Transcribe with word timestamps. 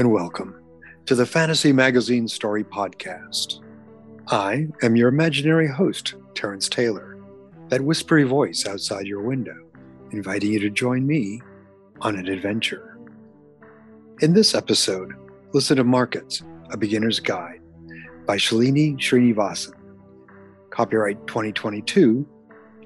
And 0.00 0.10
welcome 0.10 0.58
to 1.04 1.14
the 1.14 1.26
Fantasy 1.26 1.74
Magazine 1.74 2.26
Story 2.26 2.64
Podcast. 2.64 3.62
I 4.28 4.68
am 4.82 4.96
your 4.96 5.10
imaginary 5.10 5.68
host, 5.68 6.14
Terrence 6.34 6.70
Taylor, 6.70 7.18
that 7.68 7.82
whispery 7.82 8.22
voice 8.22 8.66
outside 8.66 9.06
your 9.06 9.20
window, 9.20 9.58
inviting 10.12 10.52
you 10.52 10.60
to 10.60 10.70
join 10.70 11.06
me 11.06 11.42
on 12.00 12.16
an 12.16 12.28
adventure. 12.28 12.98
In 14.22 14.32
this 14.32 14.54
episode, 14.54 15.12
listen 15.52 15.76
to 15.76 15.84
Markets, 15.84 16.42
A 16.70 16.78
Beginner's 16.78 17.20
Guide 17.20 17.60
by 18.24 18.38
Shalini 18.38 18.96
Srinivasan. 18.96 19.74
Copyright 20.70 21.26
2022, 21.26 22.26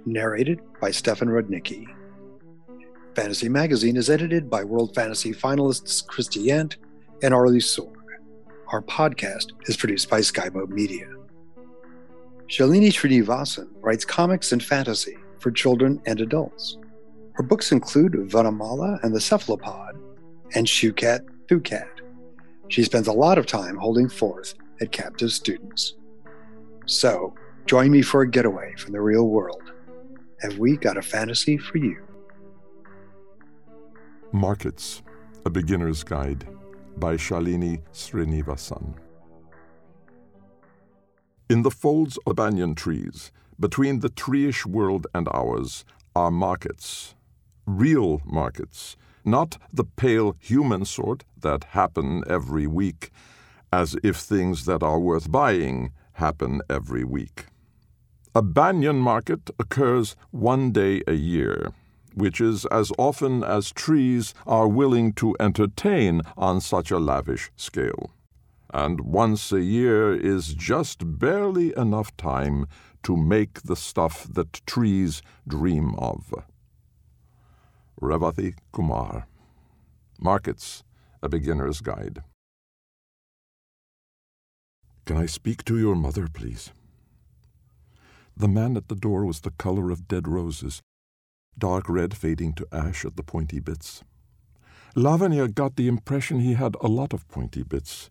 narrated 0.05 0.61
by 0.81 0.91
Stefan 0.91 1.29
Rudnicki. 1.29 1.87
Fantasy 3.15 3.49
Magazine 3.49 3.97
is 3.97 4.11
edited 4.11 4.51
by 4.51 4.65
World 4.65 4.97
Fantasy 4.97 5.33
finalists 5.33 6.05
Christie 6.05 6.49
Yant 6.49 6.75
and 7.23 7.33
Arley 7.33 7.59
Sorg. 7.59 7.95
Our 8.69 8.83
podcast 8.83 9.53
is 9.69 9.77
produced 9.77 10.11
by 10.11 10.21
Skyboat 10.21 10.69
Media. 10.69 11.07
Shalini 12.49 12.89
Srinivasan 12.89 13.69
writes 13.81 14.05
comics 14.05 14.53
and 14.53 14.63
fantasy 14.63 15.17
for 15.39 15.51
children 15.51 16.01
and 16.07 16.21
adults. 16.21 16.79
Her 17.35 17.43
books 17.43 17.73
include 17.73 18.13
Vanamala 18.13 19.03
and 19.03 19.15
the 19.15 19.21
Cephalopod 19.21 19.97
and 20.55 20.67
Shukat 20.67 21.21
Thukat. 21.49 21.89
She 22.69 22.85
spends 22.85 23.09
a 23.09 23.13
lot 23.13 23.39
of 23.39 23.47
time 23.47 23.77
holding 23.77 24.09
forth 24.09 24.55
at 24.81 24.93
captive 24.93 25.33
students. 25.33 25.95
So, 26.87 27.35
join 27.67 27.91
me 27.91 28.03
for 28.03 28.23
a 28.23 28.31
getaway 28.31 28.75
from 28.77 28.93
the 28.93 29.01
real 29.01 29.29
world. 29.29 29.63
Have 30.41 30.59
we 30.59 30.77
got 30.77 30.97
a 30.97 31.03
fantasy 31.03 31.57
for 31.57 31.79
you? 31.79 32.03
Markets, 34.33 35.03
A 35.47 35.51
Beginner's 35.51 36.03
Guide 36.03 36.47
by 36.97 37.15
Shalini 37.17 37.81
Srinivasan. 37.93 38.95
In 41.49 41.63
the 41.63 41.71
folds 41.71 42.19
of 42.27 42.37
banyan 42.37 42.75
trees, 42.75 43.31
between 43.61 44.01
the 44.01 44.09
treeish 44.09 44.65
world 44.67 45.07
and 45.15 45.29
ours, 45.33 45.85
are 46.17 46.31
markets. 46.31 47.15
Real 47.67 48.21
markets, 48.25 48.97
not 49.25 49.59
the 49.73 49.85
pale 49.85 50.37
human 50.41 50.85
sort 50.85 51.25
that 51.41 51.65
happen 51.65 52.23
every 52.29 52.67
week, 52.67 53.11
as 53.73 53.97
if 54.03 54.17
things 54.17 54.65
that 54.65 54.83
are 54.83 55.01
worth 55.01 55.31
buying 55.31 55.93
happen 56.15 56.61
every 56.71 57.05
week. 57.05 57.47
A 58.35 58.43
banyan 58.43 58.99
market 58.99 59.51
occurs 59.59 60.17
one 60.31 60.73
day 60.73 61.03
a 61.07 61.15
year 61.15 61.73
which 62.15 62.41
is 62.41 62.65
as 62.67 62.93
often 62.99 63.43
as 63.43 63.73
trees 63.73 64.35
are 64.47 64.69
willing 64.69 65.13
to 65.13 65.37
entertain 65.39 66.23
on 66.37 66.61
such 66.61 66.91
a 66.91 66.99
lavish 66.99 67.51
scale. 67.57 68.13
And 68.73 69.01
once 69.01 69.53
a 69.53 69.63
year 69.63 70.15
is 70.15 70.55
just 70.55 71.19
barely 71.19 71.77
enough 71.77 72.17
time 72.17 72.67
to 73.05 73.17
make 73.17 73.63
the 73.63 73.77
stuff 73.77 74.27
that 74.33 74.67
trees 74.67 75.23
dream 75.47 75.95
of. 75.97 76.33
Revathi 78.01 78.55
Kumar. 78.73 79.27
Markets, 80.21 80.83
a 81.23 81.29
Beginner's 81.29 81.81
Guide. 81.81 82.23
Can 85.05 85.17
I 85.19 85.27
speak 85.27 85.65
to 85.65 85.79
your 85.79 85.95
mother, 85.95 86.29
please? 86.33 86.71
The 88.37 88.49
man 88.49 88.77
at 88.77 88.89
the 88.89 88.95
door 88.95 89.25
was 89.25 89.41
the 89.41 89.51
color 89.53 89.91
of 89.91 90.09
dead 90.09 90.27
roses, 90.27 90.81
dark 91.59 91.89
red 91.89 92.17
fading 92.17 92.53
to 92.55 92.67
ash 92.73 93.05
at 93.05 93.17
the 93.17 93.23
pointy 93.23 93.61
bits. 93.61 94.03
Lavanya 94.95 95.53
got 95.53 95.77
the 95.77 95.89
impression 95.89 96.41
he 96.41 96.55
had 96.55 96.77
a 96.81 96.87
lot 96.87 97.13
of 97.13 97.27
pointy 97.29 97.63
bits, 97.63 98.11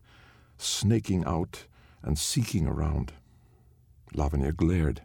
snaking 0.57 1.23
out 1.25 1.65
and 2.01 2.19
seeking 2.19 2.67
around. 2.67 3.13
Lavanya 4.13 4.55
glared. 4.55 5.01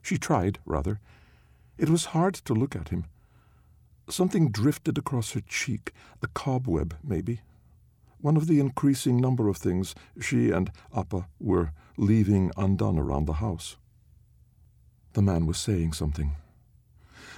She 0.00 0.18
tried, 0.18 0.58
rather. 0.64 1.00
It 1.78 1.90
was 1.90 2.06
hard 2.06 2.34
to 2.34 2.54
look 2.54 2.74
at 2.74 2.88
him. 2.88 3.04
Something 4.08 4.50
drifted 4.50 4.98
across 4.98 5.32
her 5.32 5.40
cheek, 5.40 5.92
a 6.22 6.26
cobweb, 6.28 6.96
maybe. 7.04 7.40
One 8.20 8.36
of 8.36 8.46
the 8.46 8.60
increasing 8.60 9.20
number 9.20 9.48
of 9.48 9.56
things 9.56 9.94
she 10.20 10.50
and 10.50 10.70
Appa 10.96 11.26
were 11.40 11.72
leaving 11.96 12.52
undone 12.56 12.98
around 12.98 13.26
the 13.26 13.34
house. 13.34 13.76
The 15.12 15.22
man 15.22 15.46
was 15.46 15.58
saying 15.58 15.92
something. 15.92 16.32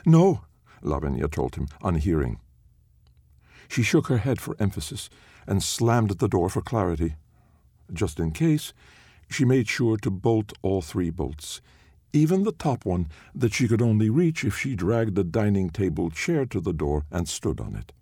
No, 0.07 0.43
Lavanya 0.83 1.31
told 1.31 1.57
him, 1.57 1.69
unhearing. 1.83 2.39
She 3.69 3.83
shook 3.83 4.09
her 4.09 4.19
head 4.19 4.41
for 4.41 4.57
emphasis 4.59 5.09
and 5.47 5.63
slammed 5.63 6.19
the 6.19 6.29
door 6.29 6.51
for 6.51 6.61
clarity. 6.61 7.17
Just 7.93 8.21
in 8.21 8.31
case, 8.31 8.73
she 9.31 9.45
made 9.45 9.69
sure 9.69 9.97
to 9.99 10.11
bolt 10.11 10.53
all 10.63 10.83
three 10.83 11.11
bolts, 11.11 11.61
even 12.13 12.45
the 12.45 12.53
top 12.53 12.85
one 12.85 13.09
that 13.35 13.55
she 13.55 13.67
could 13.67 13.83
only 13.83 14.11
reach 14.11 14.45
if 14.45 14.57
she 14.57 14.77
dragged 14.77 15.15
the 15.15 15.25
dining 15.25 15.71
table 15.71 16.11
chair 16.11 16.45
to 16.47 16.61
the 16.61 16.73
door 16.73 17.05
and 17.11 17.29
stood 17.29 17.61
on 17.61 17.75
it. 17.75 17.93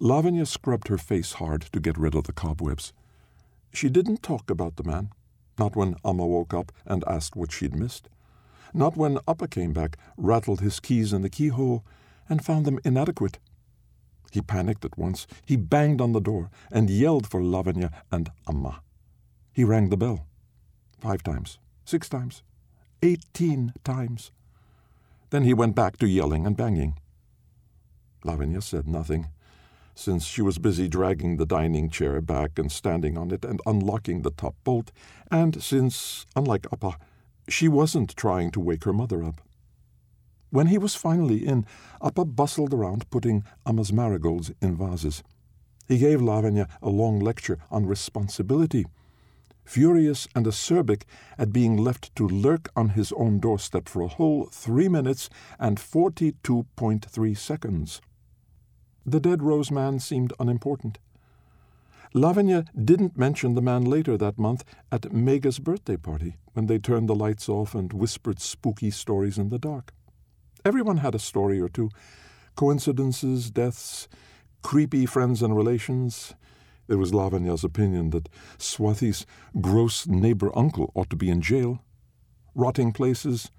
Lavanya 0.00 0.46
scrubbed 0.46 0.88
her 0.88 0.98
face 0.98 1.34
hard 1.34 1.62
to 1.72 1.80
get 1.80 1.98
rid 1.98 2.14
of 2.14 2.24
the 2.24 2.32
cobwebs. 2.32 2.92
She 3.72 3.88
didn't 3.88 4.22
talk 4.22 4.50
about 4.50 4.76
the 4.76 4.84
man, 4.84 5.10
not 5.58 5.76
when 5.76 5.96
Amma 6.04 6.26
woke 6.26 6.52
up 6.52 6.72
and 6.86 7.04
asked 7.06 7.36
what 7.36 7.52
she'd 7.52 7.76
missed 7.76 8.08
not 8.72 8.96
when 8.96 9.18
Appa 9.28 9.48
came 9.48 9.72
back, 9.72 9.96
rattled 10.16 10.60
his 10.60 10.80
keys 10.80 11.12
in 11.12 11.22
the 11.22 11.30
keyhole, 11.30 11.84
and 12.28 12.44
found 12.44 12.64
them 12.64 12.78
inadequate. 12.84 13.38
He 14.30 14.40
panicked 14.40 14.84
at 14.84 14.96
once. 14.96 15.26
He 15.44 15.56
banged 15.56 16.00
on 16.00 16.12
the 16.12 16.20
door 16.20 16.50
and 16.70 16.88
yelled 16.88 17.26
for 17.26 17.40
Lavanya 17.40 17.92
and 18.10 18.30
Amma. 18.48 18.80
He 19.52 19.64
rang 19.64 19.90
the 19.90 19.96
bell. 19.96 20.26
Five 21.00 21.22
times, 21.22 21.58
six 21.84 22.08
times, 22.08 22.42
eighteen 23.02 23.74
times. 23.84 24.30
Then 25.30 25.42
he 25.42 25.52
went 25.52 25.74
back 25.74 25.98
to 25.98 26.06
yelling 26.06 26.46
and 26.46 26.56
banging. 26.56 26.98
Lavanya 28.24 28.62
said 28.62 28.86
nothing, 28.86 29.28
since 29.94 30.24
she 30.24 30.40
was 30.40 30.58
busy 30.58 30.88
dragging 30.88 31.36
the 31.36 31.44
dining 31.44 31.90
chair 31.90 32.20
back 32.20 32.58
and 32.58 32.72
standing 32.72 33.18
on 33.18 33.30
it 33.30 33.44
and 33.44 33.60
unlocking 33.66 34.22
the 34.22 34.30
top 34.30 34.54
bolt, 34.64 34.92
and 35.30 35.62
since, 35.62 36.24
unlike 36.34 36.66
Appa, 36.72 36.96
she 37.52 37.68
wasn't 37.68 38.16
trying 38.16 38.50
to 38.50 38.60
wake 38.60 38.84
her 38.84 38.92
mother 38.92 39.22
up. 39.22 39.40
When 40.50 40.66
he 40.66 40.78
was 40.78 40.94
finally 40.94 41.46
in, 41.46 41.66
Appa 42.02 42.24
bustled 42.24 42.74
around 42.74 43.08
putting 43.10 43.44
Amma's 43.66 43.92
marigolds 43.92 44.50
in 44.60 44.76
vases. 44.76 45.22
He 45.88 45.98
gave 45.98 46.20
Lavanya 46.20 46.68
a 46.80 46.88
long 46.88 47.18
lecture 47.20 47.58
on 47.70 47.86
responsibility, 47.86 48.86
furious 49.64 50.28
and 50.34 50.46
acerbic 50.46 51.02
at 51.38 51.52
being 51.52 51.76
left 51.76 52.14
to 52.16 52.28
lurk 52.28 52.70
on 52.76 52.90
his 52.90 53.12
own 53.12 53.38
doorstep 53.38 53.88
for 53.88 54.02
a 54.02 54.08
whole 54.08 54.46
three 54.52 54.88
minutes 54.88 55.30
and 55.58 55.78
forty 55.80 56.34
two 56.42 56.66
point 56.76 57.06
three 57.10 57.34
seconds. 57.34 58.00
The 59.04 59.20
dead 59.20 59.42
rose 59.42 59.70
man 59.70 59.98
seemed 59.98 60.32
unimportant. 60.38 60.98
Lavanya 62.14 62.66
didn't 62.76 63.16
mention 63.16 63.54
the 63.54 63.62
man 63.62 63.84
later 63.84 64.18
that 64.18 64.38
month 64.38 64.64
at 64.90 65.12
Mega's 65.12 65.58
birthday 65.58 65.96
party 65.96 66.36
when 66.52 66.66
they 66.66 66.78
turned 66.78 67.08
the 67.08 67.14
lights 67.14 67.48
off 67.48 67.74
and 67.74 67.90
whispered 67.92 68.38
spooky 68.38 68.90
stories 68.90 69.38
in 69.38 69.48
the 69.48 69.58
dark. 69.58 69.94
Everyone 70.62 70.98
had 70.98 71.14
a 71.14 71.18
story 71.18 71.58
or 71.58 71.70
two 71.70 71.88
coincidences, 72.54 73.50
deaths, 73.50 74.08
creepy 74.60 75.06
friends 75.06 75.40
and 75.40 75.56
relations. 75.56 76.34
It 76.86 76.96
was 76.96 77.12
Lavanya's 77.12 77.64
opinion 77.64 78.10
that 78.10 78.28
Swathi's 78.58 79.24
gross 79.62 80.06
neighbor 80.06 80.56
uncle 80.56 80.92
ought 80.94 81.08
to 81.10 81.16
be 81.16 81.30
in 81.30 81.40
jail. 81.40 81.82
Rotting 82.54 82.92
places, 82.92 83.50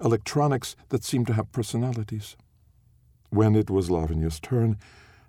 electronics 0.00 0.76
that 0.90 1.02
seemed 1.02 1.26
to 1.26 1.32
have 1.32 1.50
personalities. 1.50 2.36
When 3.30 3.56
it 3.56 3.68
was 3.68 3.90
Lavanya's 3.90 4.38
turn, 4.38 4.78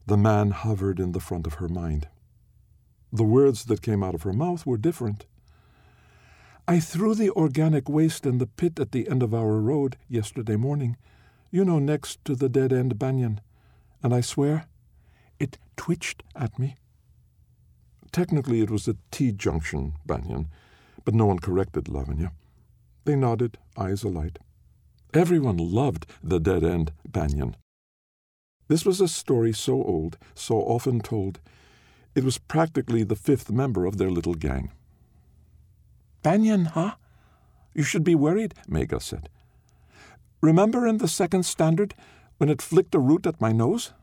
the 0.05 0.17
man 0.17 0.51
hovered 0.51 0.99
in 0.99 1.13
the 1.13 1.19
front 1.19 1.47
of 1.47 1.55
her 1.55 1.67
mind. 1.67 2.07
The 3.11 3.23
words 3.23 3.65
that 3.65 3.81
came 3.81 4.03
out 4.03 4.15
of 4.15 4.23
her 4.23 4.33
mouth 4.33 4.65
were 4.65 4.77
different. 4.77 5.25
I 6.67 6.79
threw 6.79 7.15
the 7.15 7.29
organic 7.31 7.87
waste 7.87 8.25
in 8.25 8.39
the 8.39 8.47
pit 8.47 8.79
at 8.79 8.91
the 8.91 9.07
end 9.09 9.23
of 9.23 9.33
our 9.33 9.59
road 9.59 9.95
yesterday 10.09 10.57
morning, 10.57 10.97
you 11.49 11.63
know, 11.63 11.79
next 11.79 12.23
to 12.25 12.35
the 12.35 12.49
dead 12.49 12.73
end 12.73 12.99
banyan, 12.99 13.39
and 14.03 14.13
I 14.13 14.21
swear 14.21 14.67
it 15.39 15.57
twitched 15.77 16.23
at 16.35 16.59
me. 16.59 16.75
Technically, 18.11 18.61
it 18.61 18.69
was 18.69 18.87
a 18.87 18.97
T 19.11 19.31
junction 19.31 19.93
banyan, 20.05 20.47
but 21.05 21.13
no 21.13 21.25
one 21.25 21.39
corrected 21.39 21.85
Lavanya. 21.85 22.31
They 23.05 23.15
nodded, 23.15 23.57
eyes 23.77 24.03
alight. 24.03 24.39
Everyone 25.13 25.57
loved 25.57 26.05
the 26.21 26.39
dead 26.39 26.63
end 26.63 26.91
banyan. 27.07 27.55
This 28.67 28.85
was 28.85 28.99
a 28.99 29.07
story 29.07 29.53
so 29.53 29.81
old, 29.81 30.17
so 30.35 30.57
often 30.57 30.99
told, 30.99 31.39
it 32.17 32.23
was 32.23 32.39
practically 32.39 33.03
the 33.03 33.15
fifth 33.15 33.51
member 33.51 33.85
of 33.85 33.99
their 33.99 34.09
little 34.09 34.33
gang. 34.33 34.71
Banyan, 36.23 36.65
huh? 36.65 36.95
You 37.75 37.83
should 37.83 38.03
be 38.03 38.15
worried, 38.15 38.55
Mega 38.67 38.99
said. 38.99 39.29
Remember 40.41 40.87
in 40.87 40.97
the 40.97 41.07
second 41.07 41.43
standard 41.43 41.93
when 42.37 42.49
it 42.49 42.59
flicked 42.59 42.95
a 42.95 42.99
root 42.99 43.27
at 43.27 43.39
my 43.39 43.51
nose? 43.51 43.93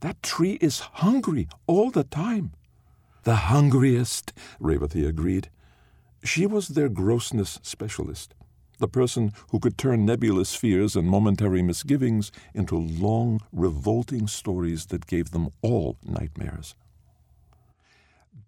That 0.00 0.20
tree 0.20 0.58
is 0.60 0.80
hungry 1.04 1.46
all 1.68 1.92
the 1.92 2.02
time. 2.02 2.54
The 3.22 3.36
hungriest, 3.36 4.32
Revathi 4.60 5.06
agreed. 5.06 5.48
She 6.24 6.46
was 6.46 6.68
their 6.68 6.88
grossness 6.88 7.60
specialist, 7.62 8.34
the 8.78 8.88
person 8.88 9.32
who 9.50 9.60
could 9.60 9.78
turn 9.78 10.04
nebulous 10.04 10.56
fears 10.56 10.96
and 10.96 11.06
momentary 11.06 11.62
misgivings 11.62 12.32
into 12.52 12.76
long, 12.76 13.40
revolting 13.52 14.26
stories 14.26 14.86
that 14.86 15.06
gave 15.06 15.30
them 15.30 15.50
all 15.62 15.98
nightmares. 16.02 16.74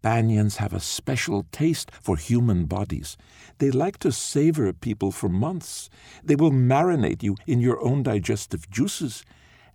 Banyans 0.03 0.57
have 0.57 0.73
a 0.73 0.81
special 0.81 1.47
taste 1.53 1.91
for 2.01 2.17
human 2.17 2.67
bodies. 2.67 3.17
They 3.59 3.71
like 3.71 3.99
to 3.99 4.11
savor 4.11 4.73
people 4.73 5.13
for 5.13 5.29
months. 5.29 5.89
They 6.25 6.35
will 6.35 6.51
marinate 6.51 7.23
you 7.23 7.37
in 7.47 7.61
your 7.61 7.81
own 7.81 8.03
digestive 8.03 8.69
juices, 8.69 9.25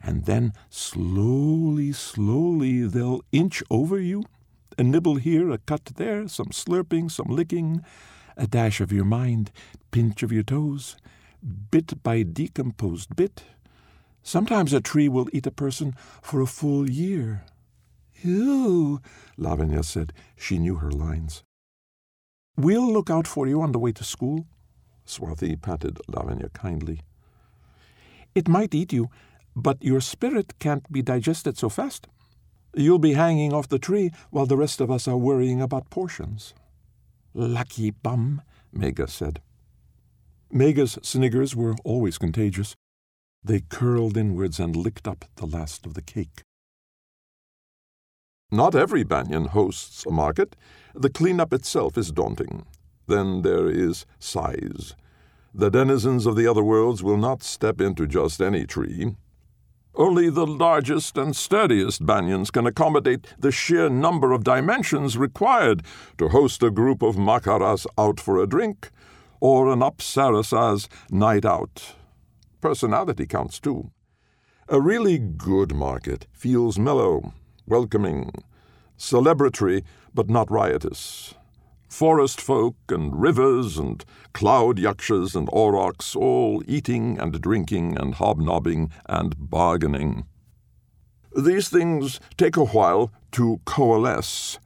and 0.01 0.25
then 0.25 0.53
slowly, 0.69 1.93
slowly 1.93 2.85
they'll 2.85 3.23
inch 3.31 3.63
over 3.69 3.99
you. 3.99 4.25
A 4.77 4.83
nibble 4.83 5.15
here, 5.15 5.49
a 5.49 5.57
cut 5.57 5.85
there, 5.95 6.27
some 6.27 6.47
slurping, 6.47 7.09
some 7.09 7.27
licking, 7.29 7.83
a 8.35 8.45
dash 8.45 8.81
of 8.81 8.91
your 8.91 9.05
mind, 9.05 9.51
pinch 9.91 10.21
of 10.23 10.31
your 10.31 10.43
toes, 10.43 10.97
bit 11.71 12.03
by 12.03 12.21
decomposed 12.23 13.15
bit. 13.15 13.43
Sometimes 14.21 14.73
a 14.73 14.81
tree 14.81 15.07
will 15.07 15.29
eat 15.31 15.47
a 15.47 15.51
person 15.51 15.95
for 16.21 16.41
a 16.41 16.45
full 16.45 16.89
year. 16.89 17.45
Ew, 18.23 18.99
Lavanya 19.37 19.83
said. 19.83 20.13
She 20.35 20.57
knew 20.57 20.75
her 20.75 20.91
lines. 20.91 21.43
We'll 22.55 22.91
look 22.91 23.09
out 23.09 23.27
for 23.27 23.47
you 23.47 23.61
on 23.61 23.71
the 23.71 23.79
way 23.79 23.91
to 23.91 24.03
school. 24.03 24.47
Swathi 25.05 25.61
patted 25.61 25.99
Lavanya 26.09 26.51
kindly. 26.53 27.01
It 28.33 28.47
might 28.47 28.75
eat 28.75 28.91
you, 28.91 29.09
but 29.55 29.83
your 29.83 30.01
spirit 30.01 30.59
can't 30.59 30.91
be 30.91 31.01
digested 31.01 31.57
so 31.57 31.69
fast. 31.69 32.07
You'll 32.75 32.99
be 32.99 33.13
hanging 33.13 33.53
off 33.53 33.69
the 33.69 33.79
tree 33.79 34.11
while 34.29 34.45
the 34.45 34.57
rest 34.57 34.81
of 34.81 34.91
us 34.91 35.07
are 35.07 35.17
worrying 35.17 35.61
about 35.61 35.89
portions. 35.89 36.53
Lucky 37.33 37.91
bum, 37.91 38.41
Mega 38.71 39.07
said. 39.07 39.41
Mega's 40.51 40.97
sniggers 41.01 41.55
were 41.55 41.75
always 41.83 42.17
contagious. 42.17 42.75
They 43.43 43.61
curled 43.61 44.17
inwards 44.17 44.59
and 44.59 44.75
licked 44.75 45.07
up 45.07 45.25
the 45.35 45.45
last 45.45 45.85
of 45.85 45.93
the 45.93 46.01
cake. 46.01 46.43
Not 48.51 48.75
every 48.75 49.03
banyan 49.03 49.45
hosts 49.45 50.05
a 50.05 50.11
market. 50.11 50.55
The 50.95 51.09
cleanup 51.09 51.51
itself 51.51 51.97
is 51.97 52.13
daunting. 52.13 52.65
Then 53.05 53.41
there 53.41 53.67
is 53.67 54.05
size. 54.19 54.95
The 55.53 55.69
denizens 55.69 56.25
of 56.25 56.37
the 56.37 56.47
other 56.47 56.63
worlds 56.63 57.03
will 57.03 57.17
not 57.17 57.43
step 57.43 57.81
into 57.81 58.07
just 58.07 58.41
any 58.41 58.65
tree. 58.65 59.15
Only 59.95 60.29
the 60.29 60.47
largest 60.47 61.17
and 61.17 61.35
sturdiest 61.35 62.05
banyans 62.05 62.49
can 62.49 62.65
accommodate 62.65 63.27
the 63.37 63.51
sheer 63.51 63.89
number 63.89 64.31
of 64.31 64.45
dimensions 64.45 65.17
required 65.17 65.83
to 66.17 66.29
host 66.29 66.63
a 66.63 66.71
group 66.71 67.01
of 67.01 67.15
makaras 67.15 67.85
out 67.97 68.19
for 68.19 68.41
a 68.41 68.47
drink, 68.47 68.91
or 69.41 69.73
an 69.73 69.79
apsarasa's 69.79 70.87
night 71.09 71.43
out. 71.43 71.95
Personality 72.61 73.25
counts 73.25 73.59
too. 73.59 73.91
A 74.69 74.79
really 74.79 75.17
good 75.17 75.75
market 75.75 76.27
feels 76.31 76.77
mellow, 76.79 77.33
welcoming, 77.67 78.31
celebratory 78.97 79.83
but 80.13 80.29
not 80.29 80.49
riotous. 80.49 81.35
Forest 81.87 82.41
folk 82.41 82.75
and 82.89 83.19
rivers 83.19 83.77
and 83.77 84.03
cloud 84.33 84.77
yakshas 84.77 85.35
and 85.35 85.47
aurochs 85.49 86.15
all 86.15 86.61
eating 86.67 87.17
and 87.19 87.39
drinking 87.41 87.97
and 87.97 88.15
hobnobbing 88.15 88.91
and 89.05 89.35
bargaining. 89.49 90.25
These 91.35 91.69
things 91.69 92.19
take 92.35 92.57
a 92.57 92.65
while 92.65 93.11
to 93.33 93.61
coalesce, 93.65 94.59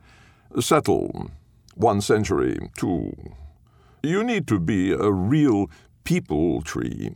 settle. 0.60 1.32
One 1.76 2.02
century, 2.02 2.70
two. 2.78 3.14
You 4.04 4.24
need 4.24 4.48
to 4.48 4.60
be 4.60 4.92
a 4.92 5.12
real 5.12 5.70
people 6.04 6.62
tree. 6.62 7.16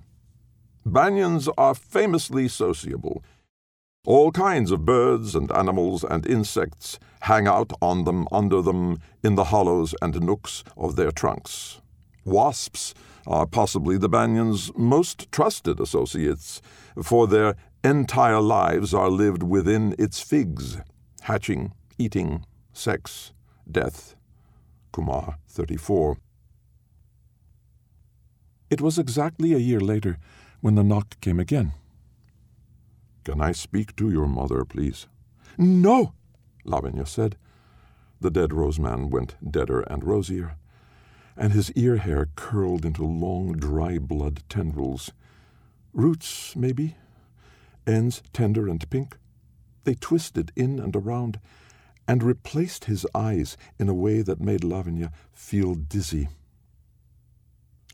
Banyans 0.85 1.49
are 1.57 1.73
famously 1.73 2.47
sociable. 2.47 3.23
All 4.05 4.31
kinds 4.31 4.71
of 4.71 4.85
birds 4.85 5.35
and 5.35 5.51
animals 5.51 6.03
and 6.03 6.25
insects 6.27 6.99
hang 7.21 7.47
out 7.47 7.73
on 7.81 8.03
them, 8.03 8.27
under 8.31 8.61
them, 8.61 8.99
in 9.23 9.35
the 9.35 9.45
hollows 9.45 9.95
and 10.01 10.21
nooks 10.21 10.63
of 10.77 10.95
their 10.95 11.11
trunks. 11.11 11.81
Wasps 12.23 12.93
are 13.25 13.47
possibly 13.47 13.97
the 13.97 14.09
banyan's 14.09 14.71
most 14.75 15.31
trusted 15.31 15.79
associates, 15.79 16.61
for 17.01 17.25
their 17.25 17.55
entire 17.83 18.41
lives 18.41 18.93
are 18.93 19.09
lived 19.09 19.41
within 19.41 19.95
its 19.97 20.19
figs 20.21 20.77
hatching, 21.25 21.73
eating, 21.97 22.45
sex, 22.71 23.33
death. 23.69 24.15
Kumar 24.91 25.37
34. 25.47 26.17
It 28.69 28.79
was 28.79 28.99
exactly 28.99 29.53
a 29.53 29.57
year 29.57 29.79
later 29.79 30.17
when 30.61 30.75
the 30.75 30.83
knock 30.83 31.19
came 31.21 31.39
again. 31.39 31.73
Can 33.25 33.41
I 33.41 33.53
speak 33.53 33.95
to 33.95 34.11
your 34.11 34.27
mother, 34.27 34.63
please? 34.63 35.07
No, 35.57 36.13
Lavanya 36.63 37.07
said. 37.07 37.37
The 38.21 38.29
dead 38.29 38.53
rose 38.53 38.79
man 38.79 39.09
went 39.09 39.35
deader 39.43 39.81
and 39.81 40.03
rosier, 40.03 40.57
and 41.35 41.51
his 41.51 41.71
ear 41.71 41.97
hair 41.97 42.29
curled 42.35 42.85
into 42.85 43.03
long, 43.03 43.53
dry 43.53 43.97
blood 43.97 44.43
tendrils. 44.47 45.11
Roots, 45.91 46.55
maybe? 46.55 46.97
Ends 47.87 48.21
tender 48.31 48.67
and 48.67 48.87
pink? 48.91 49.17
They 49.85 49.95
twisted 49.95 50.51
in 50.55 50.79
and 50.79 50.95
around 50.95 51.39
and 52.07 52.21
replaced 52.21 52.85
his 52.85 53.07
eyes 53.15 53.57
in 53.79 53.89
a 53.89 53.93
way 53.93 54.21
that 54.21 54.39
made 54.39 54.61
Lavanya 54.61 55.11
feel 55.33 55.73
dizzy. 55.73 56.29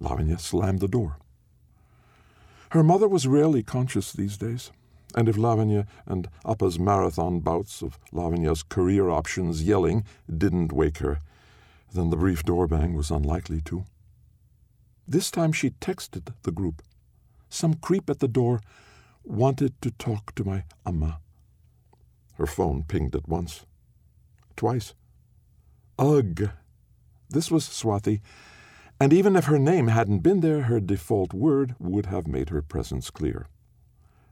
Lavanya 0.01 0.39
slammed 0.39 0.81
the 0.81 0.89
door. 0.89 1.17
Her 2.71 2.83
mother 2.83 3.07
was 3.07 3.27
rarely 3.27 3.63
conscious 3.63 4.11
these 4.11 4.37
days. 4.37 4.71
And 5.15 5.27
if 5.27 5.35
Lavanya 5.35 5.87
and 6.05 6.29
Appa's 6.45 6.79
marathon 6.79 7.39
bouts 7.39 7.81
of 7.81 7.99
Lavanya's 8.13 8.63
career 8.63 9.09
options 9.09 9.63
yelling 9.63 10.05
didn't 10.29 10.71
wake 10.71 10.99
her, 10.99 11.21
then 11.93 12.09
the 12.09 12.17
brief 12.17 12.43
door 12.43 12.67
bang 12.67 12.93
was 12.93 13.11
unlikely 13.11 13.61
to. 13.61 13.83
This 15.07 15.29
time 15.29 15.51
she 15.51 15.71
texted 15.71 16.33
the 16.43 16.51
group. 16.51 16.81
some 17.49 17.73
creep 17.75 18.09
at 18.09 18.19
the 18.19 18.27
door 18.27 18.61
wanted 19.23 19.79
to 19.81 19.91
talk 19.91 20.33
to 20.35 20.43
my 20.43 20.63
Amma. 20.85 21.19
Her 22.35 22.47
phone 22.47 22.83
pinged 22.87 23.15
at 23.15 23.27
once. 23.27 23.65
Twice. 24.55 24.93
Ugh. 25.99 26.49
This 27.29 27.51
was 27.51 27.65
Swathi, 27.65 28.21
and 28.99 29.13
even 29.13 29.35
if 29.35 29.45
her 29.45 29.59
name 29.59 29.87
hadn't 29.87 30.19
been 30.19 30.39
there, 30.41 30.63
her 30.63 30.79
default 30.79 31.33
word 31.33 31.75
would 31.79 32.07
have 32.07 32.27
made 32.27 32.49
her 32.49 32.61
presence 32.61 33.09
clear. 33.09 33.47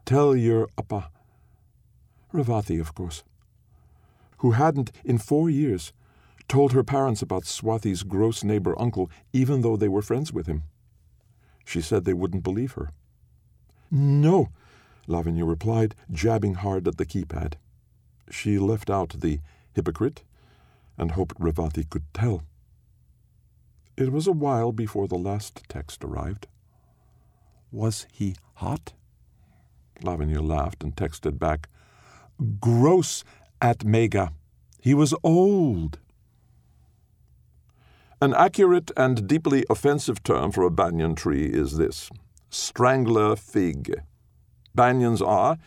Tell 0.09 0.35
your 0.35 0.69
Appa. 0.75 1.11
Revathi, 2.33 2.81
of 2.81 2.95
course. 2.95 3.21
Who 4.37 4.53
hadn't, 4.53 4.91
in 5.05 5.19
four 5.19 5.51
years, 5.51 5.93
told 6.47 6.73
her 6.73 6.83
parents 6.83 7.21
about 7.21 7.43
Swathi's 7.43 8.01
gross 8.01 8.43
neighbor 8.43 8.73
uncle, 8.81 9.11
even 9.33 9.61
though 9.61 9.77
they 9.77 9.87
were 9.87 10.01
friends 10.01 10.33
with 10.33 10.47
him. 10.47 10.63
She 11.63 11.79
said 11.79 12.05
they 12.05 12.15
wouldn't 12.15 12.43
believe 12.43 12.71
her. 12.71 12.89
No, 13.91 14.49
Lavanya 15.07 15.47
replied, 15.47 15.93
jabbing 16.11 16.55
hard 16.55 16.87
at 16.87 16.97
the 16.97 17.05
keypad. 17.05 17.53
She 18.31 18.57
left 18.57 18.89
out 18.89 19.21
the 19.21 19.41
hypocrite 19.73 20.23
and 20.97 21.11
hoped 21.11 21.39
Revathi 21.39 21.87
could 21.87 22.11
tell. 22.15 22.41
It 23.95 24.11
was 24.11 24.25
a 24.25 24.31
while 24.31 24.71
before 24.71 25.07
the 25.07 25.19
last 25.19 25.61
text 25.67 26.03
arrived. 26.03 26.47
Was 27.71 28.07
he 28.11 28.35
hot? 28.55 28.93
Lavanya 30.03 30.45
laughed 30.45 30.83
and 30.83 30.95
texted 30.95 31.39
back, 31.39 31.69
Gross 32.59 33.23
at 33.61 33.83
Mega. 33.83 34.31
He 34.81 34.93
was 34.93 35.13
old. 35.23 35.99
An 38.21 38.33
accurate 38.33 38.91
and 38.97 39.27
deeply 39.27 39.65
offensive 39.69 40.23
term 40.23 40.51
for 40.51 40.63
a 40.63 40.71
banyan 40.71 41.15
tree 41.15 41.45
is 41.45 41.77
this 41.77 42.09
strangler 42.49 43.35
fig. 43.35 43.93
Banyans 44.77 45.25
are, 45.25 45.57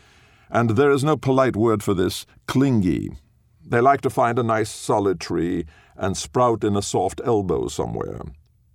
and 0.51 0.71
there 0.71 0.91
is 0.91 1.05
no 1.05 1.17
polite 1.17 1.57
word 1.57 1.83
for 1.83 1.95
this, 1.95 2.27
clingy. 2.47 3.17
They 3.65 3.81
like 3.81 4.01
to 4.03 4.11
find 4.11 4.39
a 4.39 4.43
nice 4.43 4.71
solid 4.71 5.21
tree 5.21 5.65
and 5.97 6.17
sprout 6.17 6.65
in 6.65 6.77
a 6.77 6.83
soft 6.83 7.21
elbow 7.25 7.69
somewhere. 7.69 8.21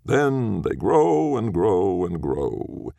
Then 0.05 0.61
they 0.61 0.75
grow 0.75 1.37
and 1.37 1.53
grow 1.53 2.05
and 2.05 2.21
grow. 2.21 2.91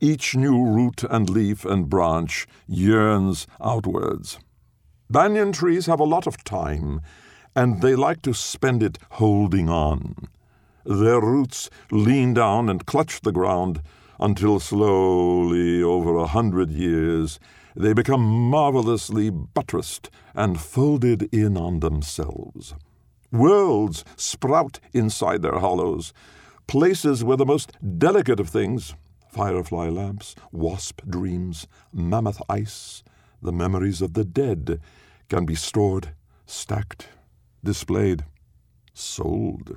Each 0.00 0.36
new 0.36 0.62
root 0.62 1.04
and 1.08 1.30
leaf 1.30 1.64
and 1.64 1.88
branch 1.88 2.46
yearns 2.66 3.46
outwards. 3.60 4.38
Banyan 5.08 5.52
trees 5.52 5.86
have 5.86 6.00
a 6.00 6.04
lot 6.04 6.26
of 6.26 6.44
time 6.44 7.00
and 7.54 7.80
they 7.80 7.96
like 7.96 8.20
to 8.22 8.34
spend 8.34 8.82
it 8.82 8.98
holding 9.12 9.70
on. 9.70 10.28
Their 10.84 11.20
roots 11.20 11.70
lean 11.90 12.34
down 12.34 12.68
and 12.68 12.84
clutch 12.84 13.22
the 13.22 13.32
ground 13.32 13.80
until 14.20 14.60
slowly, 14.60 15.82
over 15.82 16.16
a 16.16 16.26
hundred 16.26 16.70
years, 16.70 17.40
they 17.74 17.94
become 17.94 18.22
marvelously 18.22 19.30
buttressed 19.30 20.10
and 20.34 20.60
folded 20.60 21.22
in 21.34 21.56
on 21.56 21.80
themselves. 21.80 22.74
Worlds 23.32 24.04
sprout 24.16 24.78
inside 24.92 25.42
their 25.42 25.58
hollows, 25.58 26.12
places 26.66 27.24
where 27.24 27.36
the 27.36 27.46
most 27.46 27.72
delicate 27.98 28.40
of 28.40 28.48
things 28.48 28.94
firefly 29.36 29.90
lamps, 29.90 30.34
wasp 30.50 31.02
dreams, 31.06 31.66
mammoth 31.92 32.40
ice, 32.48 33.02
the 33.42 33.52
memories 33.52 34.00
of 34.00 34.14
the 34.14 34.24
dead 34.24 34.80
can 35.28 35.44
be 35.44 35.54
stored, 35.54 36.08
stacked, 36.46 37.08
displayed, 37.62 38.24
sold. 38.94 39.76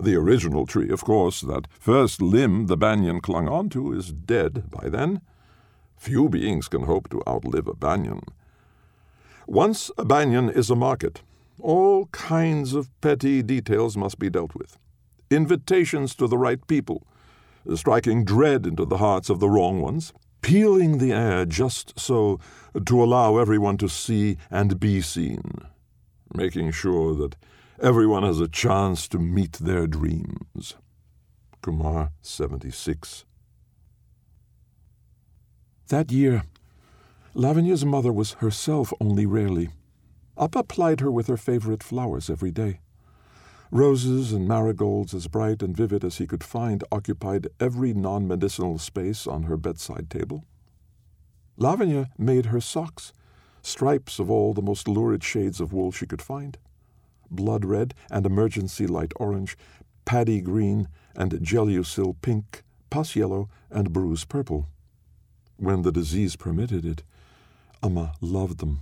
The 0.00 0.16
original 0.16 0.66
tree, 0.66 0.90
of 0.90 1.04
course, 1.04 1.40
that 1.42 1.68
first 1.70 2.20
limb 2.20 2.66
the 2.66 2.76
banyan 2.76 3.20
clung 3.20 3.48
onto, 3.48 3.92
is 3.92 4.12
dead 4.12 4.68
by 4.70 4.88
then. 4.88 5.20
Few 5.96 6.28
beings 6.28 6.66
can 6.66 6.82
hope 6.82 7.08
to 7.10 7.22
outlive 7.28 7.68
a 7.68 7.74
banyan. 7.74 8.22
Once 9.46 9.88
a 9.96 10.04
banyan 10.04 10.48
is 10.48 10.68
a 10.68 10.76
market, 10.76 11.22
all 11.60 12.06
kinds 12.06 12.74
of 12.74 12.90
petty 13.00 13.40
details 13.40 13.96
must 13.96 14.18
be 14.18 14.28
dealt 14.28 14.56
with. 14.56 14.78
Invitations 15.30 16.16
to 16.16 16.26
the 16.26 16.38
right 16.38 16.66
people, 16.66 17.06
striking 17.76 18.24
dread 18.24 18.66
into 18.66 18.84
the 18.84 18.98
hearts 18.98 19.28
of 19.30 19.40
the 19.40 19.48
wrong 19.48 19.80
ones, 19.80 20.12
peeling 20.40 20.98
the 20.98 21.12
air 21.12 21.44
just 21.44 21.98
so 21.98 22.38
to 22.86 23.02
allow 23.02 23.38
everyone 23.38 23.76
to 23.78 23.88
see 23.88 24.36
and 24.50 24.80
be 24.80 25.00
seen 25.00 25.42
making 26.34 26.70
sure 26.70 27.14
that 27.14 27.36
everyone 27.80 28.22
has 28.22 28.40
a 28.40 28.48
chance 28.48 29.08
to 29.08 29.18
meet 29.18 29.52
their 29.54 29.86
dreams. 29.86 30.74
Kumar 31.62 32.12
76. 32.22 33.24
That 35.88 36.12
year, 36.12 36.44
Lavanya's 37.34 37.84
mother 37.84 38.12
was 38.12 38.34
herself 38.34 38.92
only 39.00 39.26
rarely. 39.26 39.70
Appa 40.36 40.64
plied 40.64 41.00
her 41.00 41.10
with 41.10 41.26
her 41.26 41.36
favorite 41.36 41.82
flowers 41.82 42.28
every 42.30 42.50
day. 42.50 42.80
Roses 43.70 44.32
and 44.32 44.48
marigolds 44.48 45.14
as 45.14 45.28
bright 45.28 45.62
and 45.62 45.76
vivid 45.76 46.04
as 46.04 46.18
he 46.18 46.26
could 46.26 46.42
find 46.42 46.82
occupied 46.90 47.48
every 47.60 47.92
non 47.92 48.26
medicinal 48.26 48.78
space 48.78 49.26
on 49.26 49.44
her 49.44 49.56
bedside 49.56 50.08
table. 50.08 50.44
Lavanya 51.58 52.10
made 52.16 52.46
her 52.46 52.60
socks 52.60 53.12
stripes 53.62 54.18
of 54.18 54.30
all 54.30 54.54
the 54.54 54.62
most 54.62 54.88
lurid 54.88 55.22
shades 55.22 55.60
of 55.60 55.72
wool 55.72 55.92
she 55.92 56.06
could 56.06 56.22
find 56.22 56.56
blood 57.30 57.64
red 57.64 57.94
and 58.10 58.24
emergency 58.26 58.86
light 58.86 59.12
orange, 59.16 59.56
paddy 60.04 60.40
green 60.40 60.88
and 61.14 61.32
gelusil 61.32 62.16
pink, 62.22 62.62
pus 62.90 63.14
yellow 63.14 63.48
and 63.70 63.92
bruise 63.92 64.24
purple. 64.24 64.66
When 65.56 65.82
the 65.82 65.92
disease 65.92 66.36
permitted 66.36 66.84
it, 66.84 67.02
Amma 67.82 68.14
loved 68.20 68.58
them. 68.58 68.80